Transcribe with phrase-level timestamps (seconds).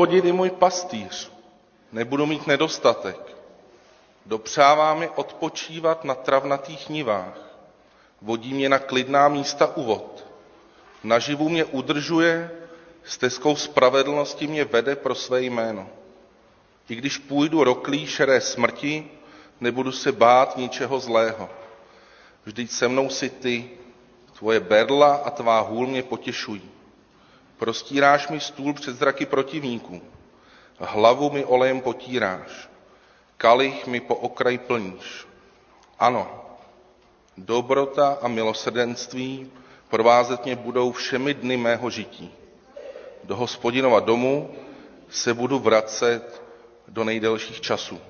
[0.00, 1.32] Hospodin je můj pastýř,
[1.92, 3.36] nebudu mít nedostatek.
[4.26, 7.38] Dopřává mi odpočívat na travnatých nivách.
[8.22, 10.24] Vodí mě na klidná místa u vod.
[11.04, 12.50] Naživu mě udržuje,
[13.04, 15.88] stezkou spravedlnosti mě vede pro své jméno.
[16.88, 19.10] I když půjdu roklí šeré smrti,
[19.60, 21.50] nebudu se bát ničeho zlého.
[22.44, 23.70] Vždyť se mnou si ty,
[24.38, 26.79] tvoje berla a tvá hůl mě potěšují.
[27.60, 30.02] Prostíráš mi stůl před zraky protivníků.
[30.78, 32.68] Hlavu mi olejem potíráš.
[33.36, 35.26] Kalich mi po okraj plníš.
[35.98, 36.44] Ano,
[37.36, 39.52] dobrota a milosrdenství
[39.88, 42.34] provázet mě budou všemi dny mého žití.
[43.24, 44.54] Do hospodinova domu
[45.08, 46.42] se budu vracet
[46.88, 48.00] do nejdelších časů.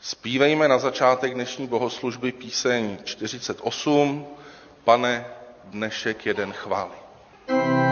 [0.00, 4.26] Spívejme na začátek dnešní bohoslužby píseň 48,
[4.84, 5.26] Pane,
[5.64, 6.96] dnešek jeden chvály.
[7.48, 7.87] Dobré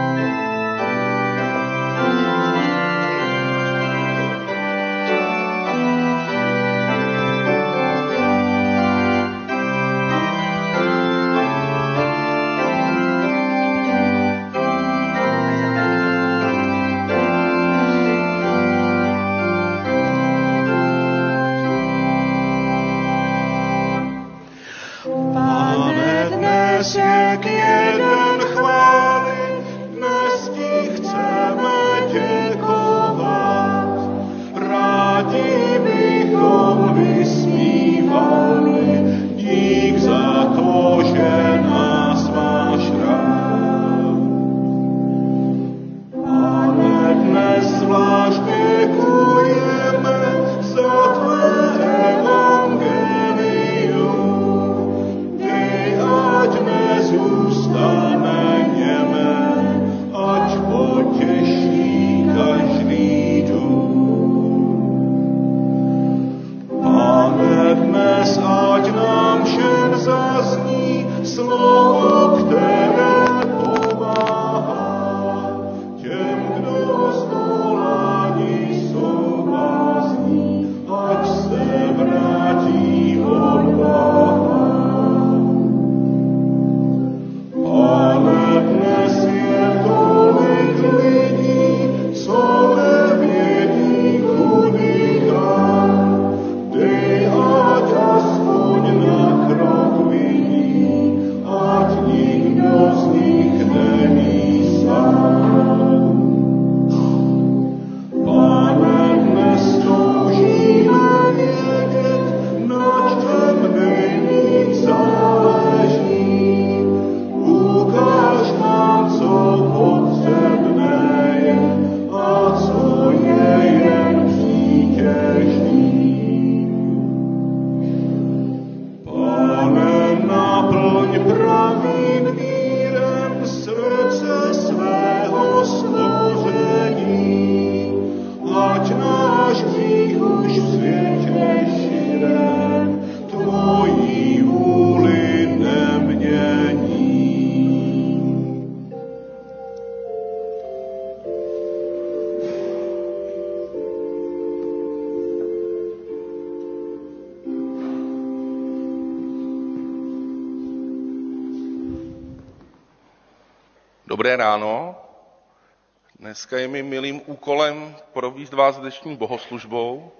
[166.47, 170.11] Dneska je mi milým úkolem províst vás dnešní bohoslužbou.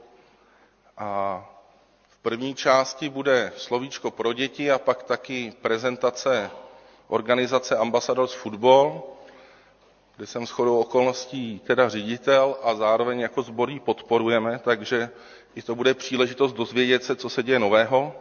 [0.97, 1.39] A
[2.09, 6.51] v první části bude slovíčko pro děti a pak taky prezentace
[7.07, 9.03] organizace Ambassadors Football,
[10.17, 15.09] kde jsem shodou okolností teda ředitel a zároveň jako zborí podporujeme, takže
[15.55, 18.15] i to bude příležitost dozvědět se, co se děje nového.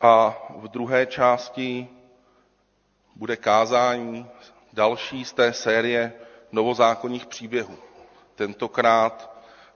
[0.00, 1.88] A v druhé části
[3.16, 4.26] bude kázání
[4.72, 6.12] další z té série
[6.54, 7.76] novozákonních příběhů,
[8.34, 9.30] tentokrát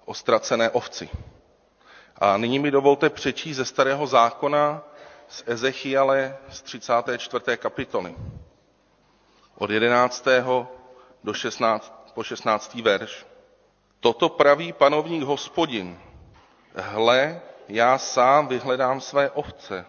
[0.05, 1.09] o ztracené ovci.
[2.17, 4.83] A nyní mi dovolte přečíst ze starého zákona
[5.29, 7.57] z Ezechiale z 34.
[7.57, 8.15] kapitoly.
[9.59, 10.27] Od 11.
[11.25, 12.75] Do 16, po 16.
[12.75, 13.27] verš.
[14.01, 15.99] Toto praví panovník hospodin.
[16.75, 19.87] Hle, já sám vyhledám své ovce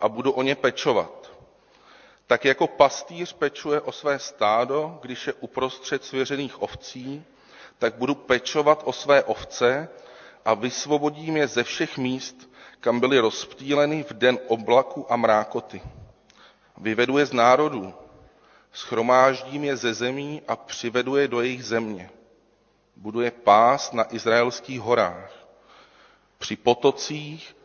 [0.00, 1.21] a budu o ně pečovat
[2.32, 7.24] tak jako pastýř pečuje o své stádo, když je uprostřed svěřených ovcí,
[7.78, 9.88] tak budu pečovat o své ovce
[10.44, 12.50] a vysvobodím je ze všech míst,
[12.80, 15.82] kam byly rozptýleny v den oblaku a mrákoty.
[16.78, 17.94] Vyvedu je z národů,
[18.72, 22.10] schromáždím je ze zemí a přivedu je do jejich země.
[22.96, 25.32] buduje pás na izraelských horách,
[26.38, 27.56] při potocích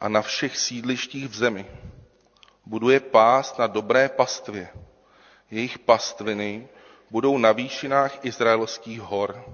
[0.00, 1.66] a na všech sídlištích v zemi.
[2.66, 4.68] Buduje pás na dobré pastvě.
[5.50, 6.68] Jejich pastviny
[7.10, 9.44] budou na výšinách izraelských hor.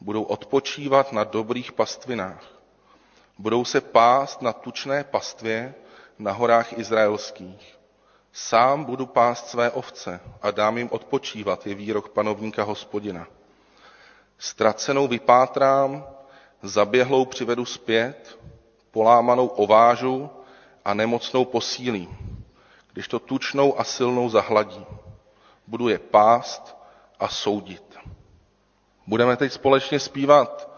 [0.00, 2.44] Budou odpočívat na dobrých pastvinách.
[3.38, 5.74] Budou se pást na tučné pastvě
[6.18, 7.78] na horách izraelských.
[8.32, 13.26] Sám budu pást své ovce a dám jim odpočívat, je výrok panovníka hospodina.
[14.38, 16.06] Ztracenou vypátrám,
[16.62, 18.38] zaběhlou přivedu zpět,
[18.90, 20.30] polámanou ovážu
[20.84, 22.16] a nemocnou posílím,
[22.92, 24.86] když to tučnou a silnou zahladí.
[25.66, 26.76] Budu je pást
[27.20, 27.98] a soudit.
[29.06, 30.70] Budeme teď společně zpívat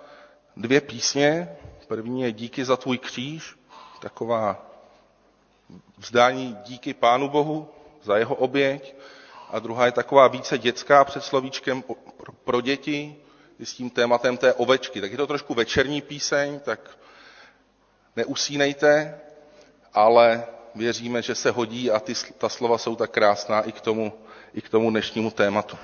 [0.57, 1.57] dvě písně.
[1.89, 3.57] První je Díky za tvůj kříž,
[4.01, 4.67] taková
[5.99, 7.69] vzdání díky Pánu Bohu
[8.03, 8.95] za jeho oběť.
[9.51, 11.85] A druhá je taková více dětská před slovíčkem
[12.45, 13.17] pro děti,
[13.59, 15.01] s tím tématem té ovečky.
[15.01, 16.99] Tak je to trošku večerní píseň, tak
[18.17, 19.21] neusínejte,
[19.97, 20.45] ale
[20.75, 24.13] věříme, že se hodí a ty, ta slova jsou tak krásná i k tomu,
[24.55, 25.79] i k tomu dnešnímu tématu.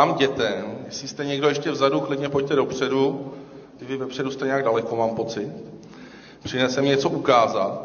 [0.00, 3.34] Vám dětem, jestli jste někdo ještě vzadu, klidně pojďte dopředu.
[3.78, 5.48] Ty vy vepředu jste nějak daleko, mám pocit.
[6.42, 7.82] Přinesem něco ukázat.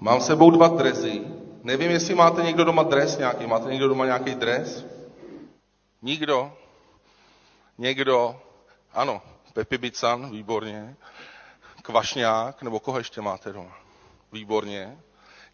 [0.00, 1.22] Mám sebou dva drezy.
[1.62, 3.46] Nevím, jestli máte někdo doma dres nějaký.
[3.46, 4.86] Máte někdo doma nějaký dres?
[6.02, 6.52] Nikdo?
[7.78, 8.40] Někdo?
[8.92, 10.96] Ano, Pepi Bican, výborně.
[11.82, 13.76] Kvašňák, nebo koho ještě máte doma?
[14.32, 14.98] Výborně.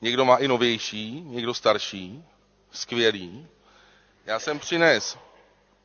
[0.01, 2.25] Někdo má i novější, někdo starší.
[2.71, 3.47] Skvělý.
[4.27, 5.19] Já jsem přines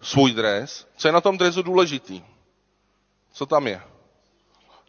[0.01, 0.87] svůj dres.
[0.97, 2.23] Co je na tom dresu důležitý?
[3.31, 3.81] Co tam je?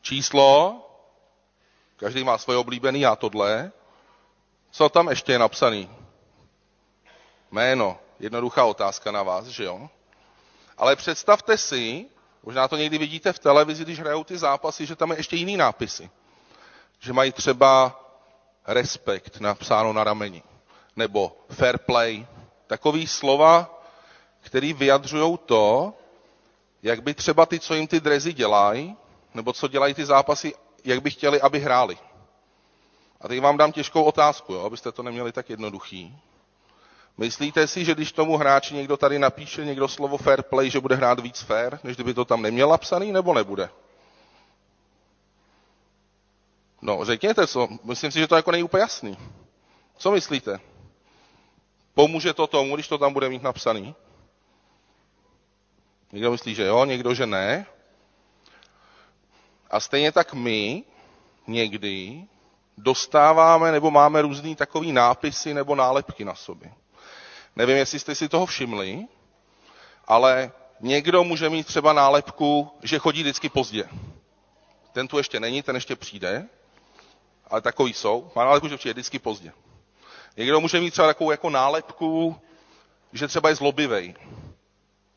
[0.01, 0.81] Číslo,
[1.97, 3.73] každý má svoje oblíbený, já tohle.
[4.71, 5.91] Co tam ještě je napsaný?
[7.51, 7.99] Jméno.
[8.19, 9.89] Jednoduchá otázka na vás, že jo?
[10.79, 12.07] Ale představte si,
[12.43, 15.57] možná to někdy vidíte v televizi, když hrajou ty zápasy, že tam je ještě jiný
[15.57, 16.11] nápisy.
[16.99, 18.01] Že mají třeba
[18.67, 20.43] respekt napsáno na rameni.
[20.97, 22.27] Nebo fair play.
[22.73, 23.81] Takový slova,
[24.41, 25.93] který vyjadřují to,
[26.83, 28.97] jak by třeba ty, co jim ty drezy dělají,
[29.35, 31.99] nebo co dělají ty zápasy, jak by chtěli, aby hráli.
[33.21, 36.19] A teď vám dám těžkou otázku, jo, abyste to neměli tak jednoduchý.
[37.19, 40.97] Myslíte si, že když tomu hráči někdo tady napíše někdo slovo fair play, že bude
[40.97, 43.69] hrát víc fair, než kdyby to tam neměl napsaný, nebo nebude?
[46.83, 47.69] No, řekněte co.
[47.85, 49.17] Myslím si, že to jako není úplně jasný.
[49.97, 50.72] Co myslíte?
[51.95, 53.95] Pomůže to tomu, když to tam bude mít napsaný?
[56.13, 57.67] Někdo myslí, že jo, někdo, že ne.
[59.71, 60.85] A stejně tak my
[61.47, 62.25] někdy
[62.79, 66.73] dostáváme nebo máme různý takový nápisy nebo nálepky na sobě.
[67.57, 69.07] Nevím, jestli jste si toho všimli,
[70.05, 73.85] ale někdo může mít třeba nálepku, že chodí vždycky pozdě.
[74.93, 76.49] Ten tu ještě není, ten ještě přijde,
[77.47, 78.31] ale takový jsou.
[78.37, 79.53] Má nálepku, že přijde vždycky pozdě.
[80.37, 82.37] Někdo může mít třeba takovou jako nálepku,
[83.13, 84.15] že třeba je zlobivej.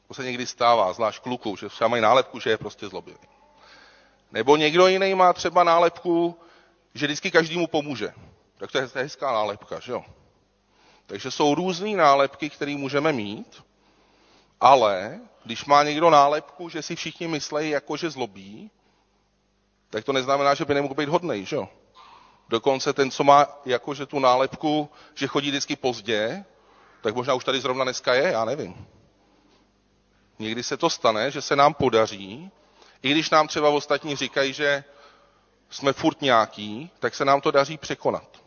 [0.08, 3.18] To se někdy stává, zvlášť kluku, že třeba mají nálepku, že je prostě zlobivý.
[4.32, 6.40] Nebo někdo jiný má třeba nálepku,
[6.94, 8.14] že vždycky každému pomůže.
[8.58, 10.06] Tak to je hezká nálepka, že jo?
[11.06, 13.64] Takže jsou různé nálepky, které můžeme mít,
[14.62, 18.72] ale když má někdo nálepku, že si všichni myslejí, jako že zlobí,
[19.90, 21.70] tak to neznamená, že by nemohl být hodnej, že jo?
[22.50, 26.46] Dokonce ten, co má jakože tu nálepku, že chodí vždycky pozdě,
[27.02, 28.88] tak možná už tady zrovna dneska je, já nevím.
[30.40, 32.52] Někdy se to stane, že se nám podaří,
[33.02, 34.84] i když nám třeba ostatní říkají, že
[35.70, 38.42] jsme furt nějaký, tak se nám to daří překonat.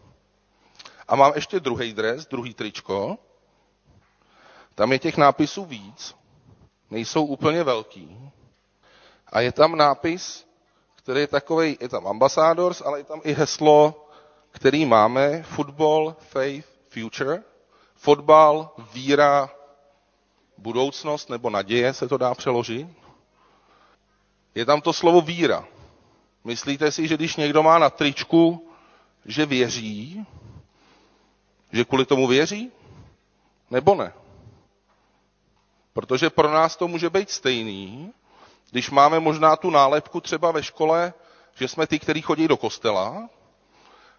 [1.09, 3.19] A mám ještě druhý dres, druhý tričko.
[4.75, 6.15] Tam je těch nápisů víc,
[6.91, 8.31] nejsou úplně velký.
[9.27, 10.48] A je tam nápis,
[11.09, 14.09] který je takový, je tam ambassadors, ale je tam i heslo,
[14.51, 17.43] který máme, football, faith, future.
[17.97, 19.51] Fotbal, víra,
[20.59, 22.87] budoucnost nebo naděje se to dá přeložit.
[24.55, 25.65] Je tam to slovo víra.
[26.45, 28.69] Myslíte si, že když někdo má na tričku,
[29.25, 30.27] že věří,
[31.73, 32.73] že kvůli tomu věří?
[33.71, 34.13] Nebo ne?
[35.93, 38.13] Protože pro nás to může být stejný,
[38.71, 41.13] když máme možná tu nálepku třeba ve škole,
[41.55, 43.29] že jsme ty, kteří chodí do kostela,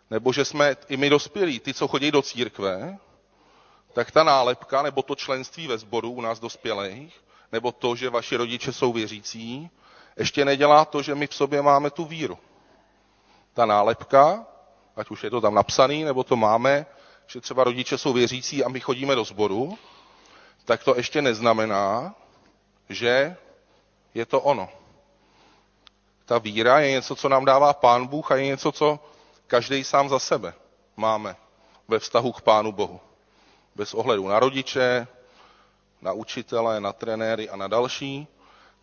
[0.09, 2.97] nebo že jsme i my dospělí, ty, co chodí do církve,
[3.93, 8.35] tak ta nálepka nebo to členství ve sboru u nás dospělých, nebo to, že vaši
[8.35, 9.69] rodiče jsou věřící,
[10.17, 12.37] ještě nedělá to, že my v sobě máme tu víru.
[13.53, 14.45] Ta nálepka,
[14.95, 16.85] ať už je to tam napsaný, nebo to máme,
[17.27, 19.77] že třeba rodiče jsou věřící a my chodíme do sboru,
[20.65, 22.15] tak to ještě neznamená,
[22.89, 23.37] že
[24.13, 24.69] je to ono.
[26.25, 28.99] Ta víra je něco, co nám dává Pán Bůh a je něco, co
[29.47, 30.53] každý sám za sebe
[30.97, 31.35] máme
[31.87, 32.99] ve vztahu k Pánu Bohu.
[33.75, 35.07] Bez ohledu na rodiče,
[36.01, 38.27] na učitele, na trenéry a na další,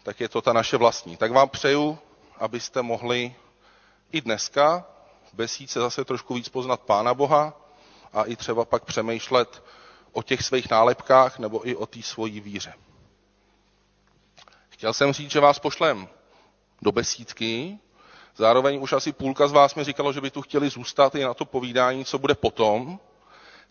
[0.02, 1.16] tak je to ta naše vlastní.
[1.16, 1.99] Tak vám přeju,
[2.38, 3.35] abyste mohli
[4.12, 4.85] i dneska
[5.33, 7.54] v besíce zase trošku víc poznat Pána Boha
[8.12, 9.62] a i třeba pak přemýšlet
[10.12, 12.75] o těch svých nálepkách nebo i o té svojí víře.
[14.76, 16.09] Chtěl jsem říct, že vás pošlem
[16.83, 17.78] do besídky,
[18.37, 21.35] zároveň už asi půlka z vás mi říkalo, že by tu chtěli zůstat i na
[21.35, 22.99] to povídání, co bude potom,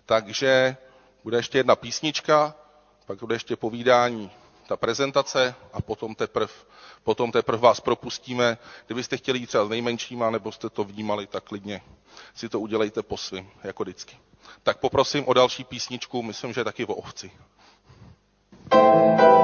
[0.06, 0.78] takže
[1.24, 2.56] bude ještě jedna písnička,
[3.06, 4.32] pak bude ještě povídání
[4.68, 6.54] ta prezentace a potom teprve
[7.04, 8.58] potom teprv vás propustíme.
[8.86, 11.82] Kdybyste chtěli jít třeba s nejmenšíma, nebo jste to vnímali, tak klidně
[12.36, 14.18] si to udělejte po svým, jako vždycky.
[14.64, 17.32] Tak poprosím o další písničku, myslím, že taky o ovci.
[18.72, 19.35] Všichni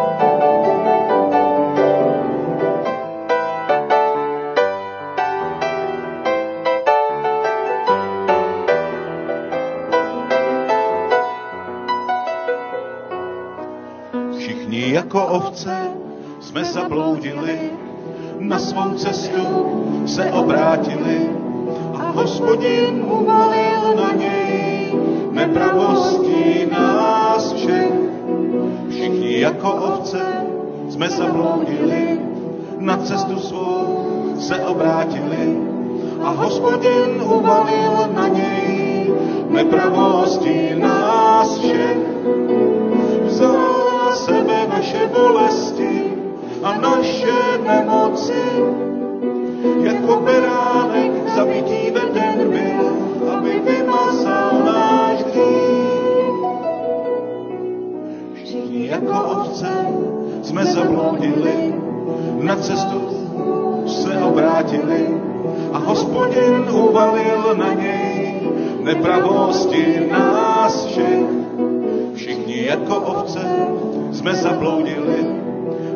[14.92, 15.78] jako ovce
[16.40, 17.60] jsme zabloudili,
[18.40, 19.44] na svou cestu
[20.06, 21.30] se obrátili
[21.94, 24.94] a hospodin uvalil na něj
[25.32, 27.94] nepravosti nás všech.
[28.90, 30.22] Všichni jako ovce
[30.90, 32.20] jsme zabloudili,
[32.80, 34.08] na cestu svou
[34.40, 35.58] se obrátili
[36.24, 39.14] a hospodin uvalil na něj
[39.50, 41.98] nepravosti nás všech.
[43.26, 43.81] Vzal
[44.32, 45.96] sebe naše bolesti
[46.64, 48.44] a naše nemoci,
[49.84, 52.86] jako beránek zabití veden byl,
[53.36, 56.32] aby vymazal náš hřích.
[58.34, 59.72] Všichni jako ovce
[60.42, 61.74] jsme zabloudili,
[62.42, 63.02] na cestu
[63.86, 65.08] se obrátili
[65.74, 68.40] a hospodin uvalil na něj
[68.84, 71.26] nepravosti nás všech.
[72.14, 73.40] Všichni jako ovce
[74.22, 75.25] jsme zabloudili,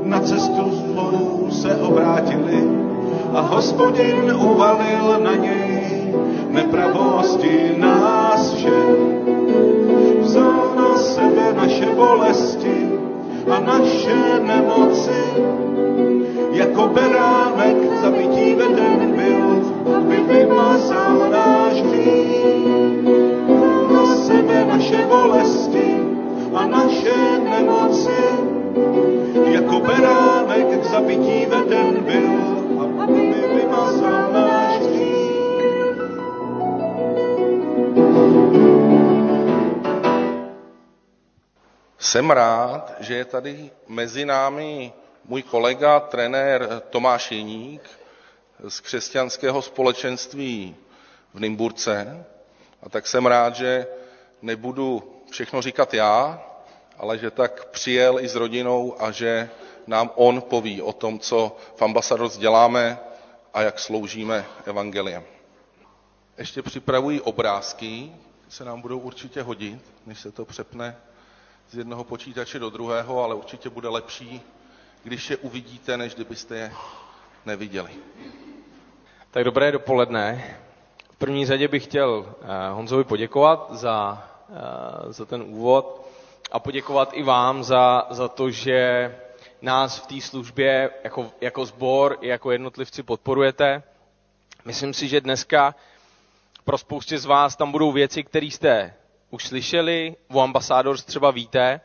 [0.03, 2.69] na cestu zlou se obrátili
[3.33, 6.13] a hospodin uvalil na něj
[6.49, 8.97] nepravosti nás všech.
[10.21, 12.89] Vzal na sebe naše bolesti
[13.49, 15.23] a naše nemoci,
[16.51, 19.61] jako beránek zabití veden byl,
[19.97, 22.45] aby vymazal náš hřích.
[23.93, 25.84] Na sebe naše bolesti
[26.67, 28.21] naše nemoci,
[29.45, 32.29] jako beránek k zabití veden byl,
[33.01, 33.21] aby
[33.55, 34.55] vymazal náš.
[41.99, 44.93] Jsem rád, že je tady mezi námi
[45.25, 47.89] můj kolega, trenér Tomáš Jeník
[48.67, 50.75] z křesťanského společenství
[51.33, 52.25] v Nymburce.
[52.83, 53.87] A tak jsem rád, že
[54.41, 56.43] nebudu všechno říkat já,
[56.97, 59.49] ale že tak přijel i s rodinou a že
[59.87, 62.99] nám on poví o tom, co v Ambassadors děláme
[63.53, 65.23] a jak sloužíme evangeliem.
[66.37, 68.11] Ještě připravují obrázky,
[68.49, 70.97] se nám budou určitě hodit, než se to přepne
[71.69, 74.41] z jednoho počítače do druhého, ale určitě bude lepší,
[75.03, 76.71] když je uvidíte, než kdybyste je
[77.45, 77.91] neviděli.
[79.31, 80.55] Tak dobré dopoledne.
[81.11, 86.04] V první řadě bych chtěl eh, Honzovi poděkovat za, eh, za ten úvod
[86.55, 89.11] a poděkovat i vám za, za to, že
[89.61, 93.83] nás v té službě jako, jako sbor i jako jednotlivci podporujete.
[94.65, 95.75] Myslím si, že dneska
[96.63, 98.93] pro spoustě z vás tam budou věci, které jste
[99.29, 101.81] už slyšeli, o Ambassadors třeba víte,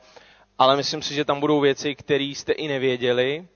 [0.59, 3.49] ale myslím si, že tam budou věci, které jste i nevěděli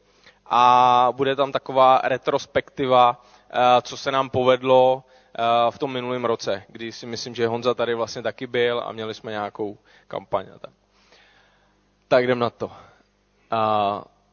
[0.47, 5.05] a bude tam taková retrospektiva, eh, co se nám povedlo
[5.39, 8.93] eh, v tom minulém roce, kdy si myslím, že Honza tady vlastně taky byl a
[8.93, 10.47] měli jsme nějakou kampaň.
[10.61, 10.71] Tak,
[12.09, 12.73] tak jdem na to.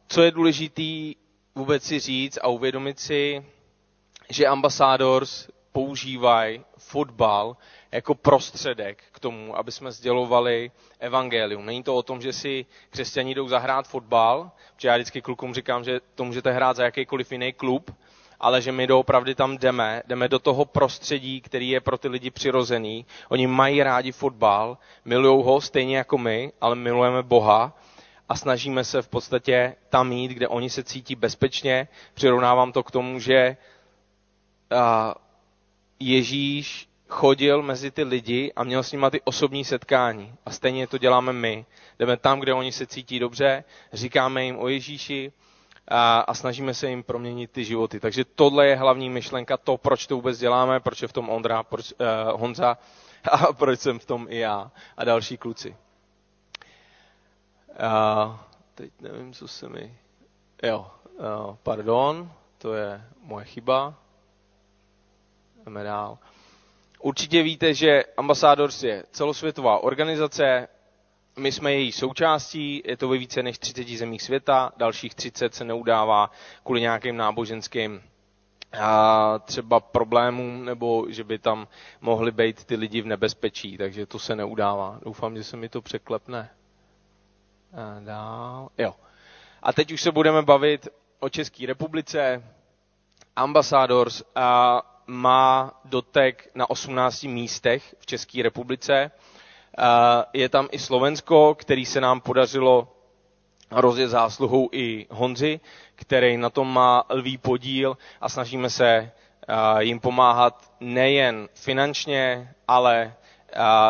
[0.07, 1.11] Co je důležité
[1.55, 3.45] vůbec si říct a uvědomit si,
[4.29, 7.57] že Ambassadors používají fotbal
[7.91, 11.65] jako prostředek k tomu, aby jsme sdělovali evangelium.
[11.65, 15.83] Není to o tom, že si křesťaní jdou zahrát fotbal, protože já vždycky klukům říkám,
[15.83, 17.91] že to můžete hrát za jakýkoliv jiný klub,
[18.41, 22.31] ale že my doopravdy tam jdeme, jdeme do toho prostředí, který je pro ty lidi
[22.31, 23.05] přirozený.
[23.29, 27.77] Oni mají rádi fotbal, milují ho stejně jako my, ale milujeme Boha
[28.29, 31.87] a snažíme se v podstatě tam jít, kde oni se cítí bezpečně.
[32.13, 33.57] Přirovnávám to k tomu, že
[35.99, 40.33] Ježíš chodil mezi ty lidi a měl s nimi ty osobní setkání.
[40.45, 41.65] A stejně to děláme my.
[41.99, 45.31] Jdeme tam, kde oni se cítí dobře, říkáme jim o Ježíši
[45.87, 47.99] a, a snažíme se jim proměnit ty životy.
[47.99, 51.63] Takže tohle je hlavní myšlenka, to, proč to vůbec děláme, proč je v tom Ondra,
[51.63, 52.77] proč, uh, Honza
[53.31, 55.75] a proč jsem v tom i já a další kluci.
[57.69, 58.35] Uh,
[58.75, 59.97] teď nevím, co se mi...
[60.63, 60.91] Jo,
[61.49, 63.93] uh, pardon, to je moje chyba.
[65.65, 66.17] Jdeme dál.
[66.99, 70.67] Určitě víte, že Ambassadors je celosvětová organizace,
[71.39, 75.63] my jsme její součástí, je to ve více než 30 zemích světa, dalších 30 se
[75.63, 76.31] neudává
[76.63, 78.01] kvůli nějakým náboženským
[78.79, 81.67] a třeba problémům, nebo že by tam
[82.01, 84.99] mohli být ty lidi v nebezpečí, takže to se neudává.
[85.05, 86.49] Doufám, že se mi to překlepne.
[87.73, 88.69] A dál.
[88.77, 88.95] Jo.
[89.63, 90.87] A teď už se budeme bavit
[91.19, 92.43] o České republice.
[93.35, 99.11] Ambassadors a má dotek na 18 místech v České republice.
[100.33, 102.87] Je tam i Slovensko, který se nám podařilo
[103.71, 105.59] rozjet zásluhou i Honzy,
[105.95, 109.11] který na tom má lvý podíl a snažíme se
[109.79, 113.13] jim pomáhat nejen finančně, ale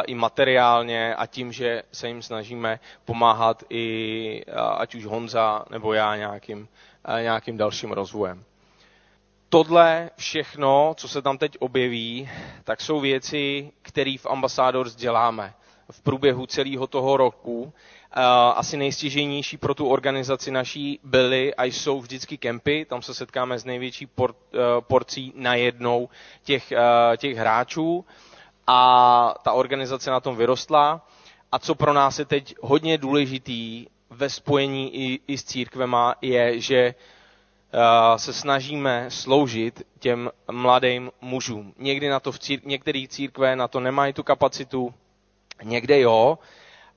[0.06, 4.44] i materiálně a tím, že se jim snažíme pomáhat i
[4.78, 6.68] ať už Honza nebo já nějakým,
[7.22, 8.44] nějakým dalším rozvojem.
[9.50, 12.30] Tohle všechno, co se tam teď objeví,
[12.64, 15.54] tak jsou věci, které v Ambassadors děláme
[15.92, 17.74] v průběhu celého toho roku.
[18.56, 23.66] Asi nejstěžejnější pro tu organizaci naší byly a jsou vždycky kempy, tam se setkáme s
[23.66, 24.36] největší por,
[24.80, 26.10] porcí najednou
[26.44, 26.74] těch,
[27.18, 28.06] těch hráčů
[28.68, 31.08] a ta organizace na tom vyrostla.
[31.52, 36.60] A co pro nás je teď hodně důležitý ve spojení i, i s církvema, je,
[36.60, 36.96] že
[37.74, 41.74] uh, se snažíme sloužit těm mladým mužům.
[41.78, 44.94] Někdy na to v círk- některé církve na to nemají tu kapacitu,
[45.64, 46.40] někde jo.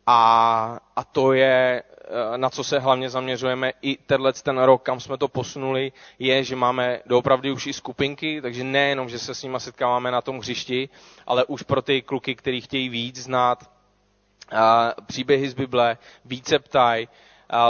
[0.07, 5.01] A, a to je Eh, na co se hlavně zaměřujeme i tenhle ten rok, kam
[5.01, 9.43] jsme to posunuli, je, že máme doopravdy už i skupinky, takže nejenom, že se s
[9.43, 10.89] nimi setkáváme na tom hřišti,
[11.27, 13.71] ale už pro ty kluky, kteří chtějí víc znát
[15.07, 17.09] příběhy z Bible, více ptaj,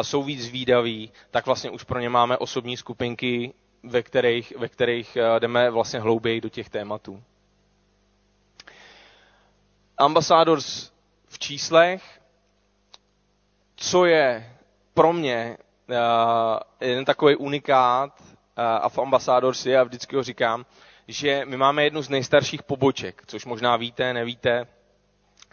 [0.03, 5.17] jsou víc výdaví, tak vlastně už pro ně máme osobní skupinky, ve kterých, ve kterých
[5.17, 7.23] eh, jdeme vlastně hlouběji do těch tématů.
[9.99, 10.93] Ambassadors
[11.29, 12.21] v číslech
[13.77, 14.51] co je
[14.95, 15.57] pro mě
[15.89, 15.97] uh,
[16.81, 18.27] jeden takový unikát uh,
[18.57, 20.67] a v Ambassadors je, a vždycky ho říkám,
[21.09, 24.67] že my máme jednu z nejstarších poboček, což možná víte, nevíte.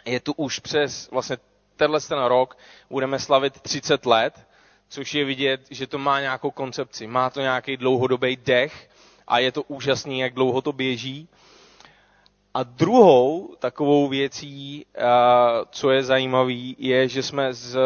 [0.06, 1.38] Je tu už přes vlastně
[1.75, 2.58] tenhle ten rok
[2.89, 4.47] budeme slavit 30 let,
[4.89, 8.89] což je vidět, že to má nějakou koncepci, má to nějaký dlouhodobý dech
[9.27, 11.27] a je to úžasný, jak dlouho to běží.
[12.53, 14.85] A druhou takovou věcí,
[15.71, 17.77] co je zajímavý, je, že jsme z,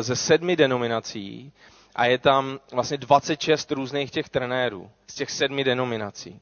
[0.00, 1.52] ze sedmi denominací
[1.94, 6.40] a je tam vlastně 26 různých těch trenérů z těch sedmi denominací.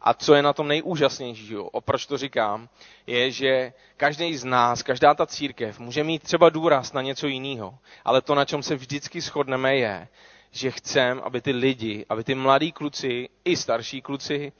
[0.00, 2.68] A co je na tom nejúžasnější, jo, a proč to říkám,
[3.06, 7.78] je, že každý z nás, každá ta církev může mít třeba důraz na něco jiného,
[8.04, 10.08] ale to, na čem se vždycky shodneme, je,
[10.50, 14.52] že chcem, aby ty lidi, aby ty mladí kluci i starší kluci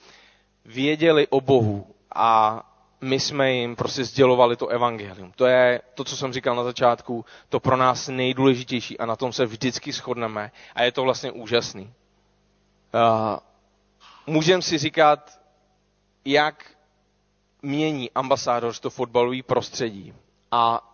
[0.68, 2.62] věděli o Bohu a
[3.00, 5.32] my jsme jim prostě sdělovali to evangelium.
[5.36, 9.32] To je to, co jsem říkal na začátku, to pro nás nejdůležitější a na tom
[9.32, 11.92] se vždycky shodneme a je to vlastně úžasný.
[14.26, 15.40] Můžeme si říkat,
[16.24, 16.64] jak
[17.62, 20.14] mění ambasádor to fotbalové prostředí
[20.50, 20.84] a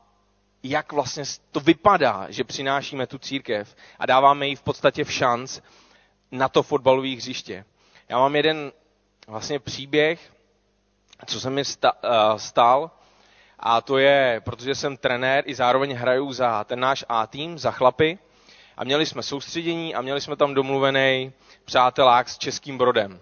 [0.62, 5.60] jak vlastně to vypadá, že přinášíme tu církev a dáváme jí v podstatě v šanc
[6.32, 7.64] na to fotbalové hřiště.
[8.08, 8.72] Já mám jeden
[9.26, 10.32] vlastně příběh,
[11.26, 11.90] co se mi eh,
[12.36, 12.90] stal,
[13.58, 18.18] a to je, protože jsem trenér i zároveň hraju za ten náš A-tým, za chlapy,
[18.76, 21.32] a měli jsme soustředění a měli jsme tam domluvený
[21.64, 23.20] přátelák s Českým Brodem.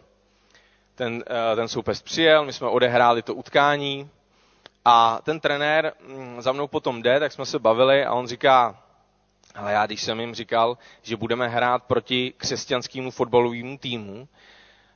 [0.94, 4.10] Ten, eh, ten soupeř přijel, my jsme odehráli to utkání.
[4.84, 8.82] A ten trenér mm, za mnou potom jde, tak jsme se bavili a on říká,
[9.54, 14.28] ale já když jsem jim říkal, že budeme hrát proti křesťanskému fotbalovému týmu,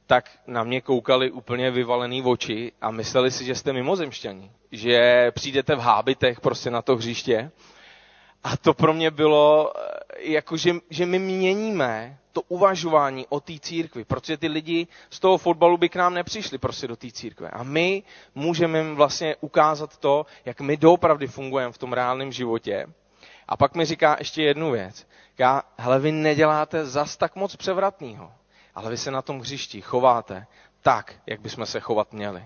[0.06, 5.74] tak na mě koukali úplně vyvalený oči a mysleli si, že jste mimozemšťani, že přijdete
[5.74, 7.50] v hábitech prostě na to hřiště.
[8.44, 13.52] A to pro mě bylo, eh, jako že, že my měníme to uvažování o té
[13.58, 17.50] církvi, protože ty lidi z toho fotbalu by k nám nepřišli prostě do té církve.
[17.50, 18.02] A my
[18.34, 22.86] můžeme jim vlastně ukázat to, jak my doopravdy fungujeme v tom reálném životě.
[23.48, 25.06] A pak mi říká ještě jednu věc.
[25.38, 28.32] Já, hele, vy neděláte zas tak moc převratného
[28.76, 30.46] ale vy se na tom hřišti chováte
[30.82, 32.44] tak, jak bychom se chovat měli.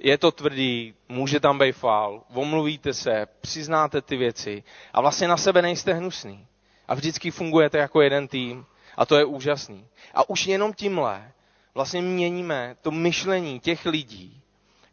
[0.00, 5.36] Je to tvrdý, může tam být fál, omluvíte se, přiznáte ty věci a vlastně na
[5.36, 6.46] sebe nejste hnusný.
[6.88, 9.86] A vždycky fungujete jako jeden tým a to je úžasný.
[10.14, 11.32] A už jenom tímhle
[11.74, 14.40] vlastně měníme to myšlení těch lidí,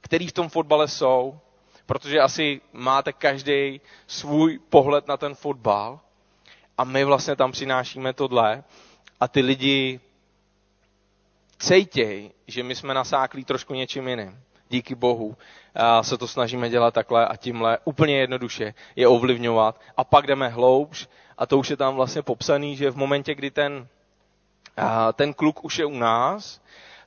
[0.01, 1.39] kteří v tom fotbale jsou,
[1.86, 5.99] protože asi máte každý svůj pohled na ten fotbal
[6.77, 8.63] a my vlastně tam přinášíme tohle
[9.19, 9.99] a ty lidi
[11.57, 14.39] cejtěj, že my jsme nasáklí trošku něčím jiným.
[14.69, 15.37] Díky Bohu
[15.75, 19.81] a se to snažíme dělat takhle a tímhle úplně jednoduše je ovlivňovat.
[19.97, 23.51] A pak jdeme hloubš a to už je tam vlastně popsaný, že v momentě, kdy
[23.51, 23.87] ten,
[25.13, 26.61] ten kluk už je u nás,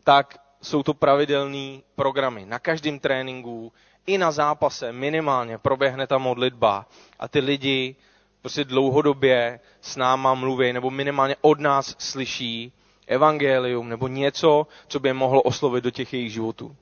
[0.04, 2.46] tak jsou to pravidelné programy.
[2.46, 3.72] Na každém tréninku
[4.06, 6.87] i na zápase minimálně proběhne ta modlitba
[7.18, 7.96] a ty lidi
[8.40, 12.72] prostě dlouhodobě s náma mluví, nebo minimálně od nás slyší
[13.09, 16.77] evangelium, nebo něco, co by je mohlo oslovit do těch jejich životů.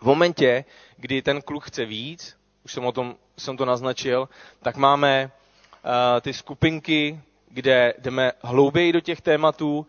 [0.00, 0.64] V momentě,
[0.96, 4.28] kdy ten kluk chce víc, už jsem o tom jsem to naznačil,
[4.62, 5.30] tak máme
[5.84, 9.86] uh, ty skupinky, kde jdeme hlouběji do těch tématů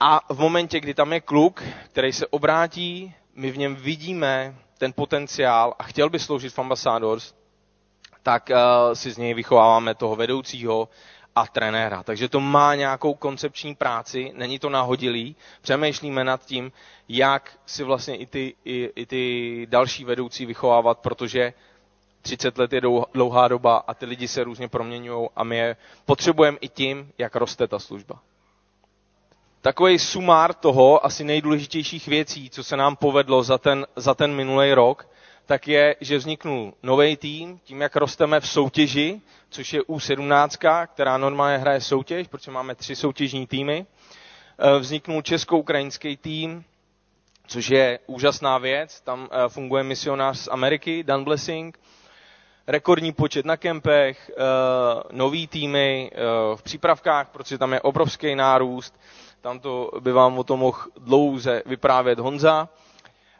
[0.00, 4.92] a v momentě, kdy tam je kluk, který se obrátí, my v něm vidíme ten
[4.92, 7.34] potenciál a chtěl by sloužit v Ambassadors,
[8.22, 10.88] tak uh, si z něj vychováváme toho vedoucího
[11.40, 12.02] a trenéra.
[12.02, 15.36] Takže to má nějakou koncepční práci, není to nahodilý.
[15.62, 16.72] Přemýšlíme nad tím,
[17.08, 21.52] jak si vlastně i ty, i, i ty další vedoucí vychovávat, protože
[22.22, 22.80] 30 let je
[23.14, 27.36] dlouhá doba a ty lidi se různě proměňují a my je potřebujeme i tím, jak
[27.36, 28.18] roste ta služba.
[29.60, 34.72] Takový sumár toho, asi nejdůležitějších věcí, co se nám povedlo za ten, za ten minulý
[34.74, 35.08] rok,
[35.48, 41.18] tak je, že vzniknul nový tým, tím, jak rosteme v soutěži, což je U17, která
[41.18, 43.86] normálně hraje soutěž, protože máme tři soutěžní týmy.
[44.58, 46.64] Eh, vzniknul česko-ukrajinský tým,
[47.46, 49.00] což je úžasná věc.
[49.00, 51.78] Tam eh, funguje misionář z Ameriky, Dan Blessing.
[52.66, 54.42] Rekordní počet na kempech, eh,
[55.12, 56.10] nový týmy
[56.54, 59.00] v přípravkách, protože tam je obrovský nárůst.
[59.40, 62.68] Tam to by vám o tom mohl dlouze vyprávět Honza.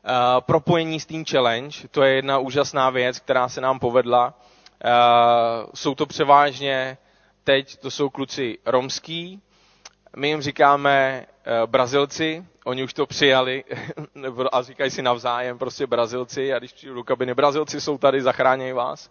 [0.05, 4.35] Uh, propojení s Team Challenge, to je jedna úžasná věc, která se nám povedla.
[4.85, 6.99] Uh, jsou to převážně,
[7.45, 9.43] teď to jsou kluci romský,
[10.17, 13.65] my jim říkáme uh, Brazilci, oni už to přijali
[14.53, 18.73] a říkají si navzájem prostě Brazilci a když přijdu do kabiny, Brazilci jsou tady, zachránějí
[18.73, 19.11] vás.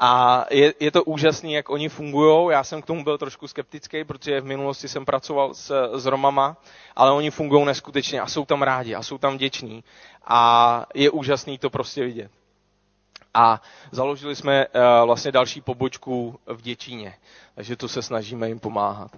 [0.00, 2.52] A je, je to úžasný, jak oni fungují.
[2.52, 6.56] Já jsem k tomu byl trošku skeptický, protože v minulosti jsem pracoval s, s Romama,
[6.96, 9.84] ale oni fungují neskutečně a jsou tam rádi a jsou tam vděční.
[10.26, 12.30] A je úžasný to prostě vidět.
[13.34, 17.14] A založili jsme uh, vlastně další pobočku v Děčíně,
[17.54, 19.10] takže to se snažíme jim pomáhat.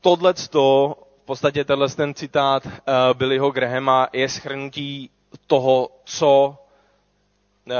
[0.00, 2.72] Tohle v podstatě tenhle ten citát uh,
[3.12, 5.10] Billyho Grahama je schrnutí
[5.46, 6.58] toho, co
[7.66, 7.74] uh,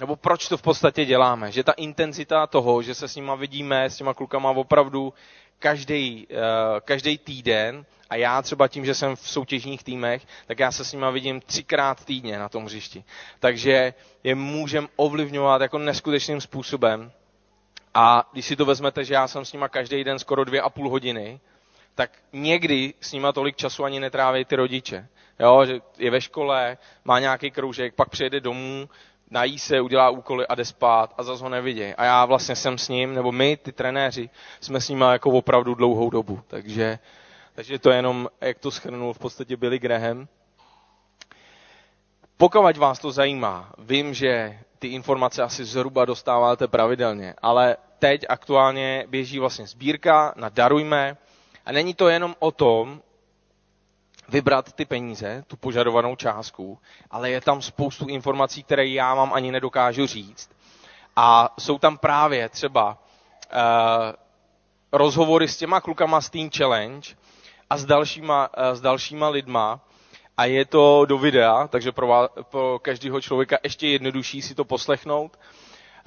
[0.00, 1.52] nebo proč to v podstatě děláme.
[1.52, 5.14] Že ta intenzita toho, že se s nima vidíme, s těma klukama opravdu
[5.58, 6.36] každý, uh,
[6.80, 10.92] každý týden a já třeba tím, že jsem v soutěžních týmech, tak já se s
[10.92, 13.04] nima vidím třikrát týdně na tom hřišti.
[13.40, 17.12] Takže je můžem ovlivňovat jako neskutečným způsobem.
[17.94, 20.70] A když si to vezmete, že já jsem s nima každý den skoro dvě a
[20.70, 21.40] půl hodiny,
[21.94, 25.08] tak někdy s nima tolik času ani netráví ty rodiče.
[25.40, 28.88] Jo, že je ve škole, má nějaký kroužek, pak přijede domů,
[29.34, 31.94] nají se, udělá úkoly a jde spát a zase ho nevidějí.
[31.94, 35.74] A já vlastně jsem s ním, nebo my, ty trenéři, jsme s ním jako opravdu
[35.74, 36.40] dlouhou dobu.
[36.46, 36.98] Takže,
[37.54, 40.28] takže to je jenom, jak to schrnul v podstatě Billy Graham.
[42.36, 49.04] Pokud vás to zajímá, vím, že ty informace asi zhruba dostáváte pravidelně, ale teď aktuálně
[49.08, 51.16] běží vlastně sbírka na Darujme
[51.66, 53.02] a není to jenom o tom,
[54.34, 56.78] vybrat ty peníze, tu požadovanou částku,
[57.10, 60.50] ale je tam spoustu informací, které já vám ani nedokážu říct.
[61.16, 62.98] A jsou tam právě třeba uh,
[64.92, 67.08] rozhovory s těma klukama z Team Challenge
[67.70, 69.80] a s dalšíma, uh, s dalšíma lidma,
[70.36, 74.64] a je to do videa, takže pro, vás, pro každého člověka ještě jednodušší si to
[74.64, 75.38] poslechnout.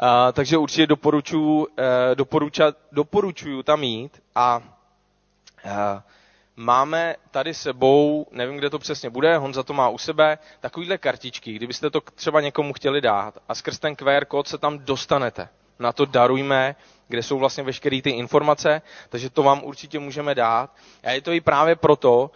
[0.02, 1.66] Uh, takže určitě doporučuji, uh,
[2.13, 4.58] doporuča, doporučuju tam jít a
[5.66, 5.72] uh,
[6.58, 11.54] máme tady sebou, nevím, kde to přesně bude, Honza to má u sebe, takovýhle kartičky,
[11.54, 15.50] kdybyste to třeba někomu chtěli dát a skrz ten QR kód se tam dostanete.
[15.80, 16.76] Na to darujme,
[17.08, 20.76] kde jsou vlastně veškeré ty informace, takže to vám určitě můžeme dát.
[21.04, 22.32] A je to i právě proto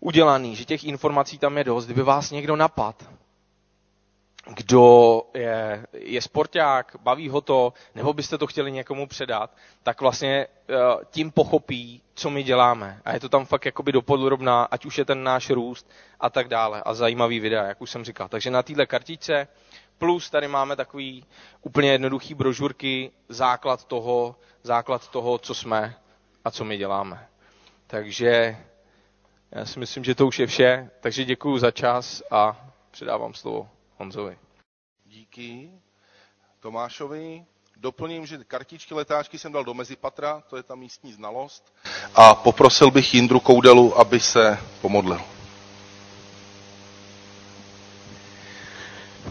[0.00, 1.84] udělaný, že těch informací tam je dost.
[1.84, 3.04] Kdyby vás někdo napad,
[4.54, 10.46] kdo je, je sporták, baví ho to, nebo byste to chtěli někomu předat, tak vlastně
[10.68, 10.74] eh,
[11.10, 13.00] tím pochopí, co my děláme.
[13.04, 16.48] A je to tam fakt jakoby dopodrobná, ať už je ten náš růst a tak
[16.48, 16.82] dále.
[16.82, 18.28] A zajímavý videa, jak už jsem říkal.
[18.28, 19.48] Takže na téhle kartičce
[19.98, 21.24] plus tady máme takový
[21.62, 25.94] úplně jednoduchý brožurky, základ toho, základ toho, co jsme
[26.44, 27.26] a co my děláme.
[27.86, 28.56] Takže
[29.52, 30.90] já si myslím, že to už je vše.
[31.00, 34.36] Takže děkuji za čas a předávám slovo Honzovi.
[35.06, 35.70] Díky
[36.60, 37.44] Tomášovi.
[37.76, 41.72] Doplním, že kartičky letáčky jsem dal do mezipatra, to je ta místní znalost.
[42.14, 45.20] A poprosil bych Jindru Koudelu, aby se pomodlil.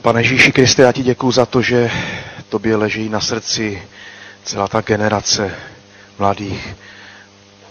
[0.01, 1.91] Pane Ježíši Kriste, já ti děkuji za to, že
[2.49, 3.87] tobě leží na srdci
[4.43, 5.55] celá ta generace
[6.19, 6.75] mladých.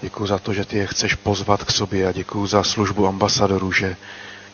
[0.02, 3.72] Děkuji za to, že ty je chceš pozvat k sobě a děkuji za službu ambasadorů,
[3.72, 3.96] že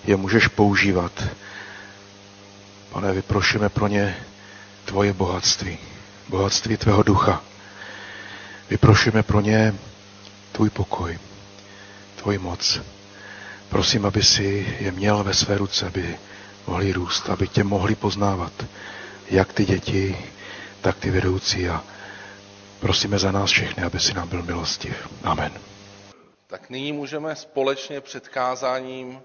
[0.04, 1.12] je můžeš používat
[2.92, 4.16] Pane, vyprošujeme pro ně
[4.84, 5.78] tvoje bohatství,
[6.28, 7.42] bohatství tvého ducha.
[8.70, 9.74] Vyprošujeme pro ně
[10.52, 11.18] tvůj pokoj,
[12.16, 12.80] tvoji moc.
[13.68, 16.18] Prosím, aby si je měl ve své ruce, aby
[16.66, 18.52] mohli růst, aby tě mohli poznávat,
[19.30, 20.16] jak ty děti,
[20.80, 21.82] tak ty vedoucí a
[22.80, 25.08] prosíme za nás všechny, aby si nám byl milostiv.
[25.22, 25.52] Amen.
[26.46, 29.20] Tak nyní můžeme společně před kázáním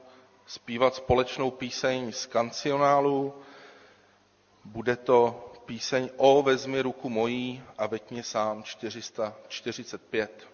[0.47, 3.34] zpívat společnou píseň z kancionálu.
[4.67, 10.47] Bude to píseň O vezmi ruku mojí a veď mě sám 445.